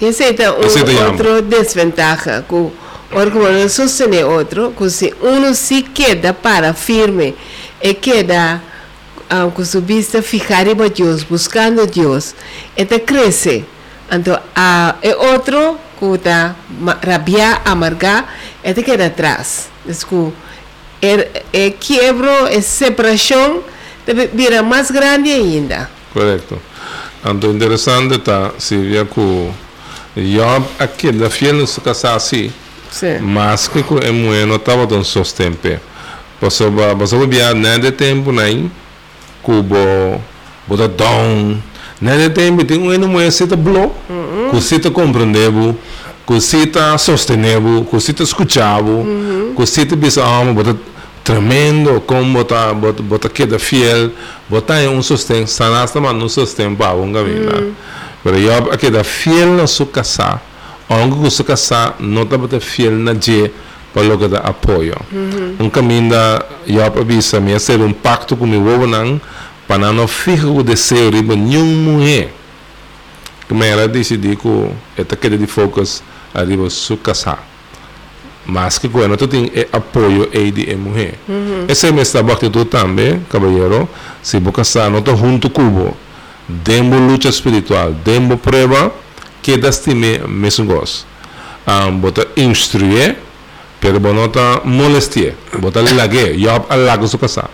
[0.00, 2.44] Essa é um, Esse é de outra desvantagem.
[2.48, 2.70] Que,
[3.12, 7.34] não sostener outro, que se uno se queda para firme
[7.82, 8.62] e queda
[9.80, 12.34] vista fijar em Deus, buscando Deus,
[12.76, 13.64] então cresce.
[14.10, 16.56] Então, a, outro que está
[17.04, 19.68] rabiar, amargar, então queda atrás.
[19.86, 20.36] Desculpa.
[21.02, 23.62] É, é quebro, é separação,
[24.04, 25.88] deve virar mais grande ainda.
[26.12, 26.60] Correto.
[27.24, 29.50] Então, interessante tá, Silvia, que
[30.16, 32.52] Job aqui da fiel no se casar assim,
[32.90, 33.18] Sim.
[33.20, 34.86] mas que que é muito não estava.
[36.40, 38.70] Você vai, você vai viajar nada tempo nem,
[39.44, 40.20] que bo,
[40.66, 41.58] bota down,
[42.00, 43.94] nada tempo tem um eno muito se tá bloco,
[44.50, 45.76] que se tá compreendendo,
[46.26, 49.06] que se tá sostenevo, que se tá escuchavo,
[49.56, 50.76] que se tá bisa alma, bota
[51.22, 54.10] tremendo como bota bota bota queda fiel,
[54.48, 57.74] bota em um sustento, sanasta mas não sustento para um caminho.
[58.22, 60.40] Pero eu aqui da fiel na sua casa,
[60.88, 63.50] onde sua casa não está bota fiel na je
[63.92, 64.96] para da apoio.
[65.58, 69.20] Um caminho da eu avisa me ser um pacto com meu avô não
[69.66, 72.32] para não ficar o desejo de nenhuma mulher.
[73.48, 76.02] Como ela decidiu que esta queda de focus
[76.34, 77.38] arriba sua casa.
[78.46, 81.14] Mas que quando tu tem é apoio aí de mulher.
[81.68, 83.88] Esse é o mesmo trabalho tu também, caballero.
[84.22, 85.92] Se você casar, não está junto com
[86.48, 88.92] demo luta espiritual, demo prueba,
[89.42, 91.06] que destime mesmo gosto.
[91.66, 93.16] Um, bota instruir,
[93.80, 97.48] pero bota molestia, bota lage, eu alago su casa.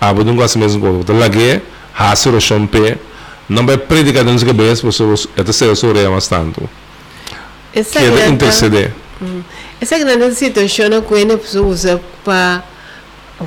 [0.00, 1.60] Um gosto mesmo gosto, bota lage,
[1.94, 2.96] hasse o champe,
[3.48, 5.04] não vai predicar dentro da cabeça, você
[5.38, 6.68] até ser sobre mais tanto.
[7.74, 8.92] Essa Que é grande- interceder.
[9.80, 12.62] Essa grande situação que a pessoa usa para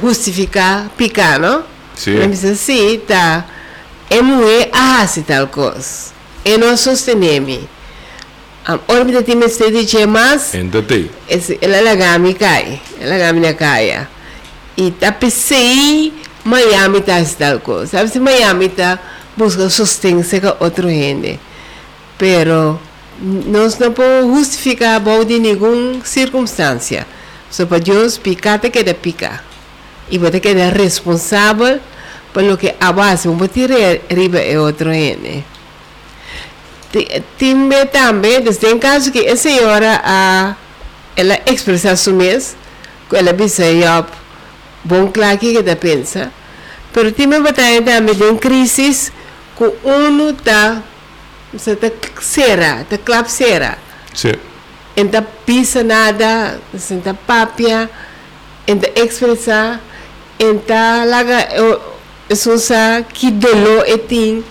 [0.02, 1.64] justificar picar, não?
[1.96, 2.30] Sim.
[2.30, 3.46] Diz assim, tá,
[4.10, 6.12] é mulher arrasa tal coisa.
[6.46, 7.68] E não sosteneme.
[8.70, 11.10] A órbita tem este dizer mais, Entendei.
[11.28, 14.08] esse- ela lagami cai, ela lagami na caia.
[14.78, 16.14] E tá pensei,
[16.46, 17.88] Miami tá tal coisa.
[17.98, 19.00] Sabe se Miami tá
[19.36, 21.40] busca sustento com outro gente.
[22.16, 22.80] Pero
[23.20, 27.08] nós não podemos justificar bom de nenhuma circunstância.
[27.50, 29.44] Só para Deus picar te queda picar.
[30.12, 31.80] E você queda responsável
[32.36, 33.36] pelo que a base um
[34.12, 35.44] arriba é outro gente.
[36.92, 40.56] Tem também, tem caso que a senhora a
[41.16, 42.56] ela expressa su mês,
[43.10, 44.06] que ela eu
[44.84, 46.32] bom claro que ela pensa,
[46.92, 49.12] pero tem batalha também de crise
[49.56, 50.82] que uno tá
[51.54, 53.78] você tá cera, tá clapsera,
[54.14, 54.34] Sim.
[54.96, 57.90] então pisa nada, você tá papia,
[58.70, 59.80] en te expressar
[60.38, 61.50] en ta laga
[62.30, 62.52] isso
[63.14, 64.44] que dolor e tem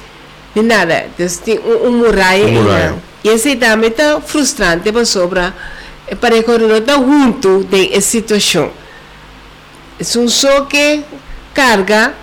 [0.55, 2.95] de nada dus tem um, um muralha Um muralha.
[3.25, 5.55] e esse também tá frustrante para sobra
[6.11, 8.71] e para que não tá junto de essa situação
[10.01, 11.03] é um só que
[11.55, 12.15] carga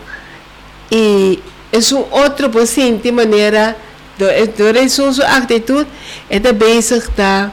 [0.92, 1.40] e
[1.72, 3.76] é um outro paciente de maneira
[4.18, 5.90] do do é um sua atitude
[6.30, 7.52] é da bezig da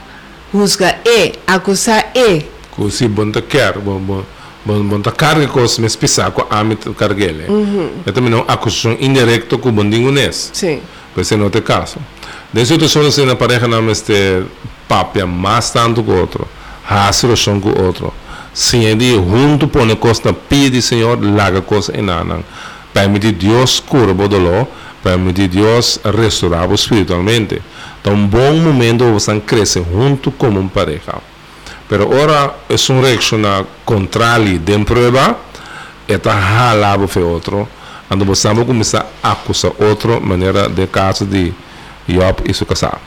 [0.53, 4.23] juzgar e acusar e Ku si bon ta quer, bon bon
[4.65, 7.45] bon bon ta carga cos mes pisa ko amit cargele.
[8.05, 10.51] E também não acusação indirecto ku bon dingunes.
[10.53, 10.81] sim
[11.13, 11.99] Pues en otro caso.
[12.51, 14.43] De situações en la pareja não este
[14.87, 16.47] papia mais tanto que outro,
[16.89, 18.13] hace relação com outro.
[18.53, 22.43] Se ele junto pone costa pide Senhor laga coisa em anan.
[22.93, 24.67] Permite Deus cura o dolor,
[25.03, 27.61] permite Deus restaurar espiritualmente.
[28.01, 31.21] Então, um bom momento você cresce junto como uma pareja.
[31.89, 33.41] Pero ora é uma reação
[33.85, 35.37] contrária de prueba,
[36.07, 37.67] é tá halabo fe outro,
[38.09, 41.53] ando vai começar a acusar outro maneira de caso de
[42.07, 42.99] Job e seu casal.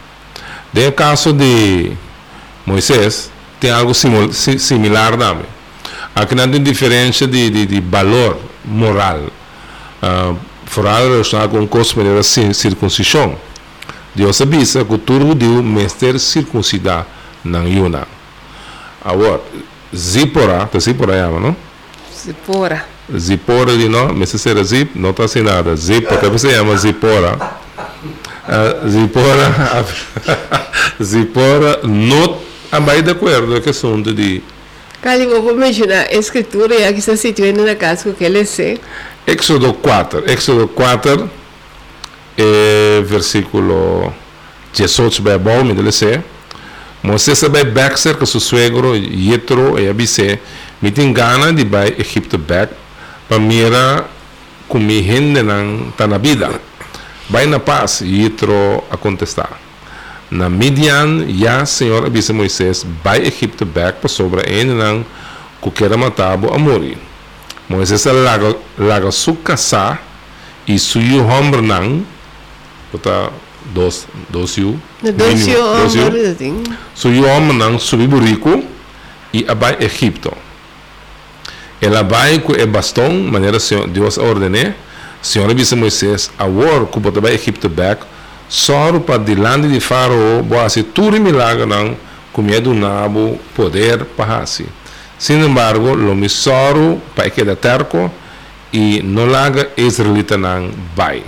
[0.73, 1.93] De caso de
[2.65, 5.47] Moisés, tem algo simul- si- similar também.
[6.15, 9.21] Aqui não tem diferença de, de, de valor moral.
[10.03, 13.37] Uh, fora relacionado com coisa maneira cir- circuncisão.
[14.15, 17.07] Deus avisa que todo judeu mestre circuncidar
[17.45, 18.07] não Yuna.
[19.07, 19.41] Agora,
[19.95, 21.57] Zipora, tá Zipora chama, não?
[22.13, 22.85] se fora
[23.17, 25.77] Zipora de não, mas se será Zip, não está sem nada.
[25.77, 27.39] Zip, porque se chama Zipora.
[28.49, 29.87] Uh, Zipora,
[31.01, 32.41] Zipora, não
[32.85, 34.43] vai de acordo com a questão de
[35.01, 38.81] Cali, vou imaginar a escritura e aqui está situada na casa que ele sei.
[39.25, 40.29] Éxodo 4.
[40.29, 41.31] Éxodo 4,
[42.37, 44.13] eh, versículo
[44.73, 46.25] 18 vai bom, me dele ser.
[47.07, 50.41] Moisés vai back com seu suegro Yetro e abise,
[50.83, 52.75] me tem gana de vai Egipto back,
[53.29, 54.05] para mira
[54.67, 56.61] como gente não tá na vida.
[57.31, 59.53] Vai na paz, Yetro a contestar.
[60.29, 65.07] Na Midian, já Senhor avisa Moisés, vai Egipto back para sobre ele não
[65.63, 66.99] que quer matar a morir.
[67.69, 69.97] Moisés laga, laga su casa
[70.67, 72.05] e suyo hombre nan,
[72.91, 73.31] puta
[73.75, 76.63] dos, dos yu, dos yu, homens assim.
[76.95, 78.63] suyo hombre nan subi burico
[79.33, 80.33] e abai Egipto.
[81.81, 84.73] Ela vai com o bastão, maneira que Deus ordenou,
[85.21, 88.03] Senhor disse a Moisés, agora que você vai Egipto back,
[88.49, 91.97] só para delante de Faraó, boa se tudo milagre não,
[92.33, 94.67] com medo nabo, poder para assim.
[95.19, 98.11] Sin embargo, lo misoro para que da terco
[98.73, 101.23] e não laga israelita não vai.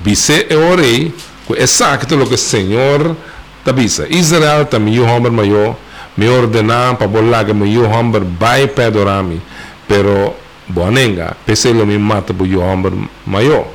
[0.00, 3.16] Bise e orei, que exacto lo que o Senhor
[3.64, 4.06] ta bisa.
[4.08, 5.76] Israel ta mi homem maior,
[6.16, 9.40] me ordenar para bolaga mi homem vai pedorami,
[9.88, 10.34] pero
[10.68, 13.66] bonenga, pese lo mi mata bu homem maior.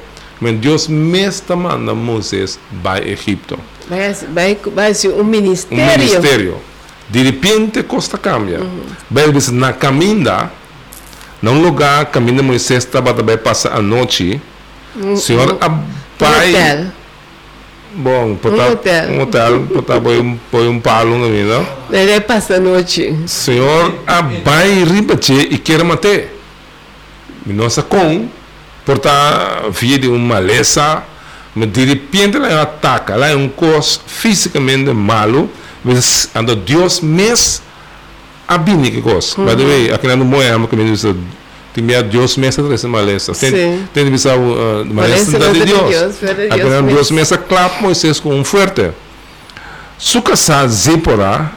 [0.41, 3.59] Mas Deus mesmo manda Moisés vai Egipto.
[3.89, 5.97] Vai, ser um um ministério.
[5.97, 6.57] ministério.
[7.09, 8.59] De repente, costa cambia.
[9.09, 10.51] Bem, diz, na caminda,
[11.41, 14.39] num lugar, caminha Moisés estava também passar a noite.
[15.17, 15.83] Senhor, a Um
[16.17, 16.49] pai.
[16.49, 16.98] hotel.
[17.95, 19.09] Bom, Um hotel.
[19.09, 21.65] Um hotel, põe um, põe um palo no não?
[21.91, 23.15] Ele passa a noite.
[23.25, 26.25] Senhor, a pai ribate e quer matar.
[27.47, 28.27] E nossa com,
[28.85, 31.03] portar via de uma maleza,
[31.55, 35.49] mas de repente ela ataca, ela é um coisa fisicamente malo,
[35.83, 37.63] mas anda Deus mesmo
[38.47, 39.35] abine que coisa.
[39.37, 41.05] By the way, aqui no Moema, que me diz,
[41.73, 43.33] tem meia Deus mesmo atrás da maleza.
[43.33, 43.87] Tem, Sim.
[43.93, 45.89] tem de visar uh, maleza da de é de Deus.
[45.89, 47.15] Deus, mas é Aqui Deus no Deus mesmo.
[47.15, 48.91] mesmo clap Moisés com um forte.
[49.97, 51.51] Su casa Zipora,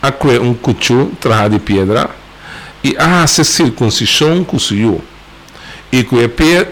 [0.00, 2.10] acque um cuchu traja de pedra
[2.82, 5.00] e hace circuncisão com suyo.
[5.90, 6.30] E com e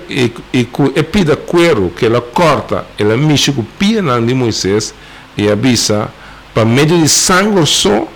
[0.09, 4.95] e, e pida cuero que ela corta, ela mexe com pia de Moisés
[5.37, 6.09] e avisa
[6.55, 8.07] para meio de sangue só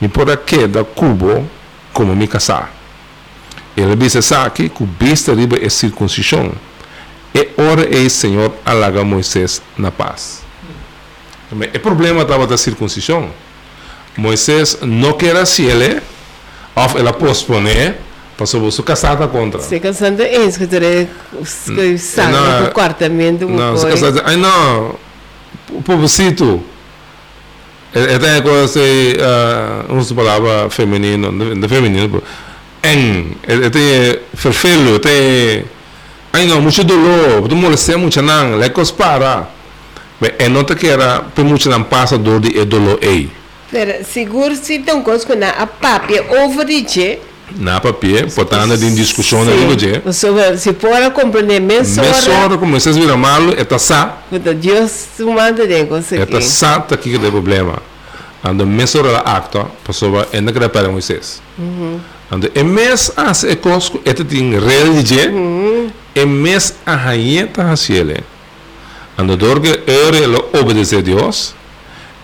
[0.00, 1.46] me pode queda cubo
[1.92, 2.81] como me casar.
[3.76, 6.52] Ele avisa aqui que besta riba é circuncisão.
[7.34, 10.42] E ora é Senhor alaga Moisés na paz.
[11.50, 13.30] O problema estava da circuncisão.
[14.16, 16.00] Moisés não quer se ele,
[16.74, 17.94] ou ela pospone,
[18.36, 19.60] para sobre sua casada contra.
[19.60, 21.08] Se casando é isso que ele
[21.74, 23.48] que sabe Não, do quartamento.
[23.48, 24.94] Não, se casada, ai não,
[25.70, 26.62] o pobrecito.
[27.94, 32.22] É até coisa, uh, usa palavra feminino, de feminino,
[32.82, 35.64] en, é tem ferfelo, tem,
[36.32, 39.48] ai não, muito dolor, tu molestia muito não, le para.
[40.20, 43.30] Mas é nota que era, por muito não passa dor de e dolor ei.
[43.70, 47.18] Pero seguro se tem coisa que na a papia overreach
[47.56, 50.00] na papel, portanto, em discussão na língua de.
[50.58, 55.08] Se pode compreender meia Mas hora, hora como vocês viram mal, é tá quando Deus
[55.18, 56.22] manda de conseguir.
[56.22, 57.78] Esta sata aqui que é problema.
[58.44, 61.40] Ando mesora la acta, pessoa ainda que para Moisés.
[62.30, 65.30] Ando e mes as e cosco eta ting religie,
[66.14, 68.24] e mes a hayeta hasiele.
[69.16, 71.54] Ando dorge ere lo obedecer a Deus,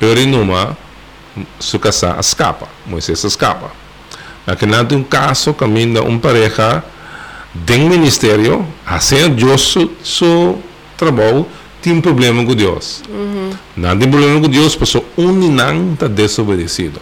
[0.01, 0.77] ere numa
[1.61, 3.71] su casa escapa, Moisés escapa.
[4.45, 6.83] Aqui não tem um caso caminha um pareja
[7.55, 10.59] de ministério, hacer Deus su, su
[11.81, 13.03] tem problema com Deus.
[13.77, 17.01] Não tem problema com Deus, porque um não está desobedecido.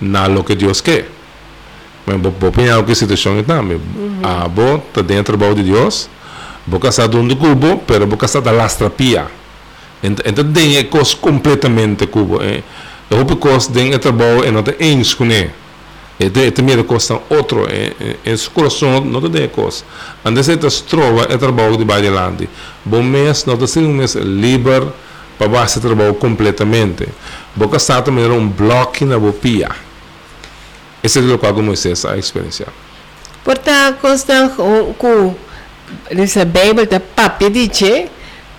[0.00, 1.08] Na lo que Deus quer.
[2.06, 3.80] Mas vou vou pensar que situação é também.
[4.22, 6.08] Ah, vou está dentro do trabalho de Deus,
[6.66, 9.26] vou casar de um cubo, pero vou casar da lastrapia.
[10.02, 12.42] Então, então tem é coisa completamente cubo.
[12.42, 12.62] É,
[13.08, 15.50] eu hoop coisa tem é trabalho e não tem eens com ele.
[16.22, 19.82] E de também costa outro, é, é, é coração não tem coisa.
[20.24, 22.48] Antes você trova é trabalho de bailante.
[22.84, 24.86] Bom mês, não tem um mês livre
[25.36, 27.08] para base trabalho completamente.
[27.56, 29.70] Boca está também um bloco na bopia.
[31.02, 32.68] Esse é o que eu Moisés a experienciar.
[33.42, 35.34] Portanto, consta com, com
[36.08, 38.06] essa Bíblia da papi dice,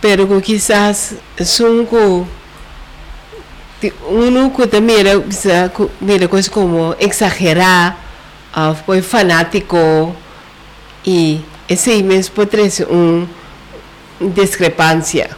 [0.02, 1.14] pero quizás
[1.46, 2.28] são com
[4.08, 7.98] uno que também mira, quizá, cu- mira coisas como exagerar,
[8.56, 10.16] uh, foi fanático
[11.06, 13.28] e esse aí mesmo pode trazer um
[14.22, 15.30] discrepância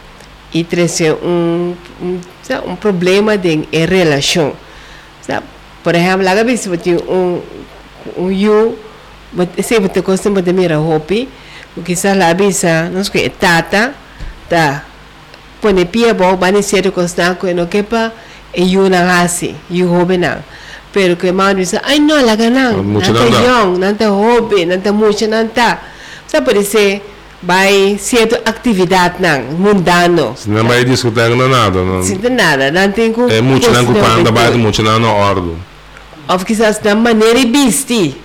[0.54, 4.54] e trazer um, um, sabe, um problema de em relação.
[5.22, 5.46] Sabe?
[5.84, 7.42] Por exemplo, lá que você tem um
[8.18, 8.78] um you,
[9.64, 11.28] se você gosta de mira hopi,
[11.74, 13.96] porque se lá bisa, não sei que tata,
[14.48, 14.86] tá,
[15.60, 18.14] pone pia bo, bani ser constant ko no kepa e
[18.56, 20.44] you na ngasi, you hobi na.
[20.94, 22.36] Pero que mano bisa, ay no, la
[22.82, 25.80] Mucho nanta young, nanta hobi, nanta mucho nanta.
[26.26, 27.02] Sa parece,
[27.44, 30.34] vai certa atividade nang, mundano.
[30.38, 32.02] Se não vai discutir não nada, não.
[32.02, 35.56] Sinta nada, não tem com É muito não coisa não vai muito não na ordem.
[36.28, 38.16] of quizás da maneira bisti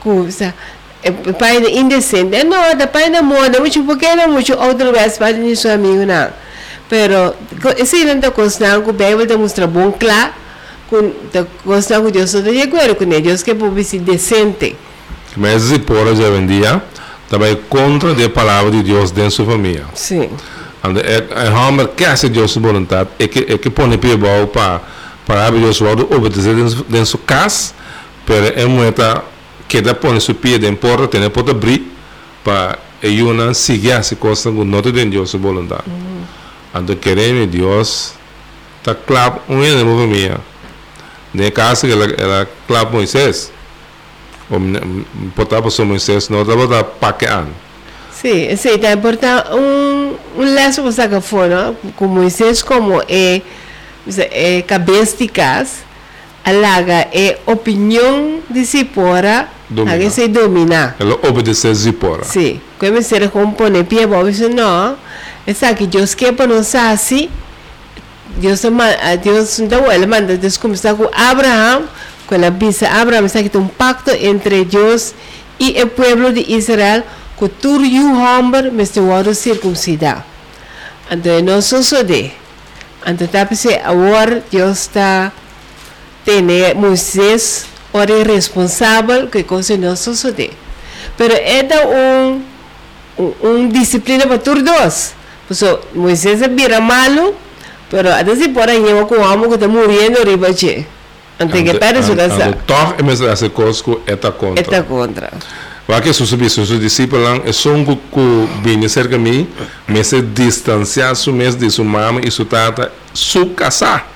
[0.00, 0.54] ku sa
[1.02, 5.34] e pai indecente não da pai na moda muito porque não muito outra vez para
[5.56, 6.30] seu amigo não
[6.92, 9.90] pero co- esse não da constante que Bíblia demonstra bom
[10.90, 14.76] com da constante que Deus só de acordo com Deus que ser decente
[15.34, 16.82] Mas se por hoje em dia,
[17.30, 19.86] também contra a palavra de Deus dentro sua família.
[19.94, 20.28] sim
[20.84, 24.46] And é hammer que hace Deus sua vontade, é que é que põe pie bom
[24.46, 24.82] para
[25.26, 27.72] para abrir Deus vontade obedecer dentro dentro sua casa,
[28.26, 29.22] pero é muita
[29.66, 31.90] que da põe seu pie dentro porta, tem porta abrir
[32.44, 35.84] para e uma seguir essa coisa com nota de Deus sua vontade.
[35.86, 36.11] And
[36.96, 38.14] queremos Deus
[38.82, 40.40] tá claro um ano na família.
[41.34, 43.52] Ne caso que ela claro Moisés.
[44.50, 44.58] O
[45.34, 47.46] potava só Moisés, estava da paquean.
[48.10, 50.02] Sim, esse está importante um
[50.36, 53.42] um laço que saca fora com Moisés como é
[54.30, 55.76] é cabeça de casa
[56.44, 59.98] alaga é opinião de si fora Domina.
[59.98, 62.24] que se domina Ela obedeceu Zipora.
[62.24, 64.96] sim como se compone pia bobo isso não
[65.76, 67.28] que Deus quer para nós assim
[68.36, 68.62] Deus
[69.22, 71.84] Deus então ele manda Deus começar com Abraham
[72.26, 75.14] com a bisa Abraham está que um pacto entre Deus
[75.58, 77.02] e o povo de Israel
[77.38, 80.24] que tur you homem mas te wado circuncidar
[81.10, 82.30] então não sou só de
[83.06, 85.32] então tá pensando agora Deus está
[86.24, 90.50] tendo Moisés ora responsável que coisa não sou só de
[91.16, 92.52] pero é da um
[93.18, 95.14] um, disciplina para todos.
[95.52, 97.34] So, Moisés é vira malo,
[97.90, 98.08] pero
[98.54, 100.86] por aí eu com amo que está morrendo riba che.
[101.38, 102.52] Ante que para isso casa.
[102.66, 103.62] Toch é mesmo essa que
[104.06, 104.62] está contra.
[104.62, 105.30] Está contra.
[105.86, 107.98] Porque se subir seus discípulos é só um que
[108.62, 109.48] vinha cerca de mim,
[109.86, 114.08] mas se distanciar su mês de sua mãe e sua tata, su casar.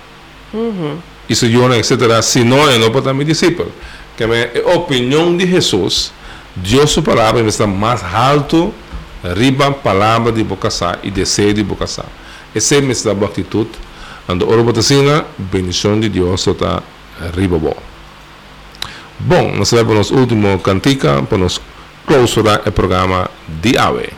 [1.29, 2.23] Isso eu não, etc.
[2.23, 3.73] Se não, eu não pode me discípulo.
[4.17, 6.13] Que a opinião de Jesus,
[6.55, 8.73] Deus sua palavra está mais alto,
[9.35, 12.07] riba palavra de bocasar e desejo de bocasar.
[12.55, 13.71] Essa é a minha atitude.
[14.29, 16.83] Ando ora botacina, bendição de Deus está
[17.35, 17.77] riba bom.
[19.21, 21.61] Bom, nós vamos para o nosso último cantica, para nos
[22.07, 24.16] clausurar o programa de AVE.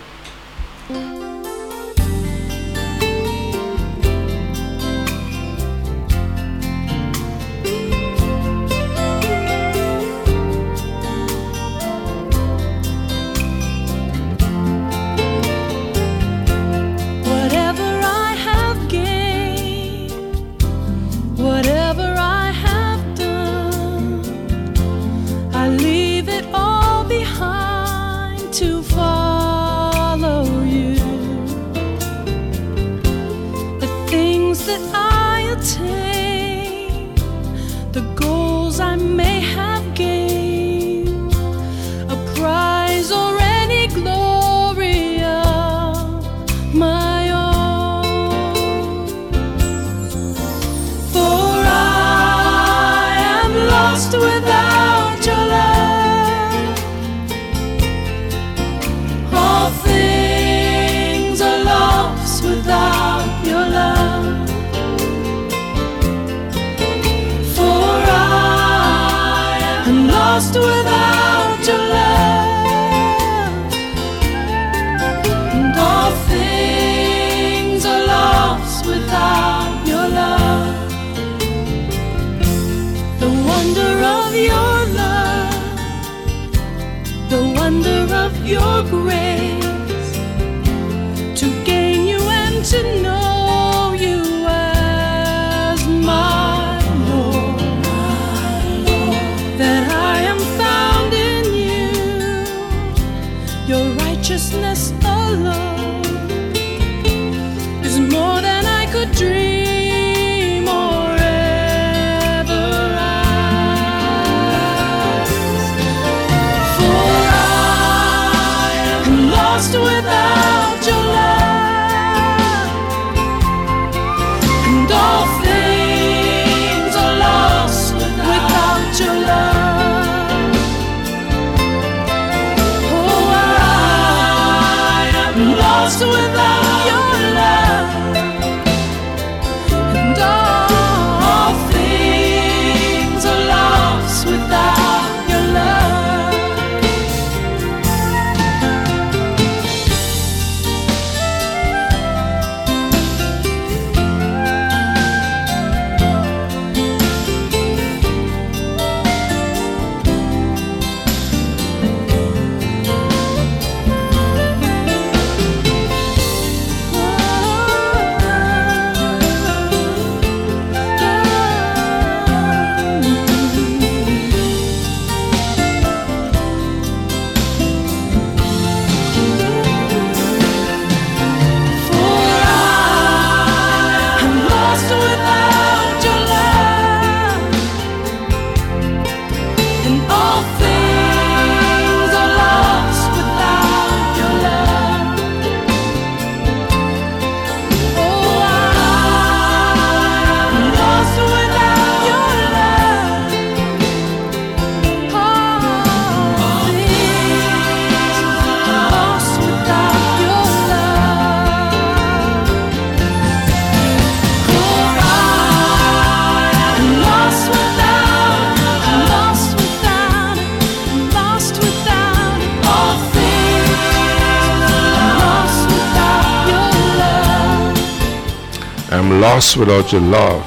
[229.08, 230.44] Lost without your love.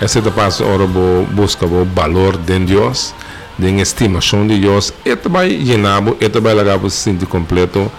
[0.00, 3.12] Essa é passo ora bo busca o valor de Deus,
[3.58, 7.90] de estimação de Deus, e vai llenar, e vai lagar se sentir completo,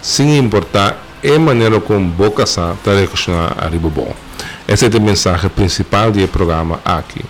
[0.00, 4.14] sem importar a maneira como boca está relacionar a ribo bom.
[4.66, 7.22] Esse é o mensagem principal do programa aqui.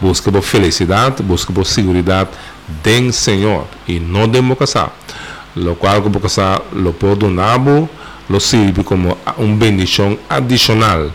[0.00, 2.28] Busca por felicidade, busca por segurança
[2.84, 4.90] do Senhor e não de boca sa.
[5.56, 7.58] Lo qual boca sa lo donar,
[8.28, 11.10] lo sirve como uma bendição adicional.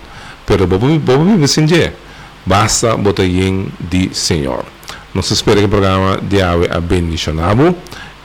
[0.46, 1.92] Pero viver sem Deus.
[2.46, 4.66] Basta botar em de Senhor.
[5.14, 7.76] Nós espera que o programa de ave a bendicionado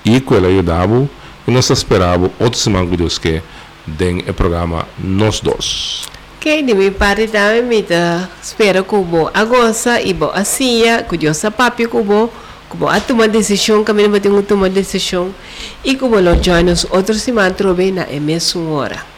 [0.05, 1.09] e que ele ajudado
[1.47, 3.43] e nós esperamos outro semana que Deus quer
[3.87, 6.09] den o programa nós dois.
[6.41, 11.87] Que de mi parte também me da espera kubo agosa ibo asia kujo sa papi
[11.87, 12.31] kubo
[12.69, 15.35] kubo a tomar decisão kami na bating tomar decisão
[15.85, 19.18] e kubo lo join us outro semana trobe na e mesma hora.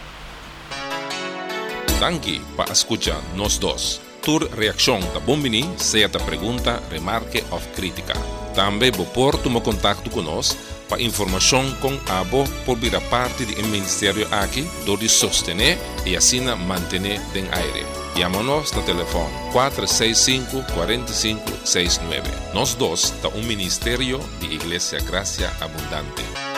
[2.01, 4.01] Danke para escuchar nós dois.
[4.23, 8.15] Tur reação da Bombini, seja da pergunta, remarque ou crítica.
[8.55, 10.57] Também vou pôr toma contato conosco
[10.89, 15.77] para informação com a bo por vir a parte do Ministério aqui, do de sostener
[16.03, 17.85] e assim manter em aire.
[18.17, 22.23] Chama-nos no telefone 465-4569.
[22.51, 26.50] Nós dois da um Ministério de Igreja Gracia Abundante.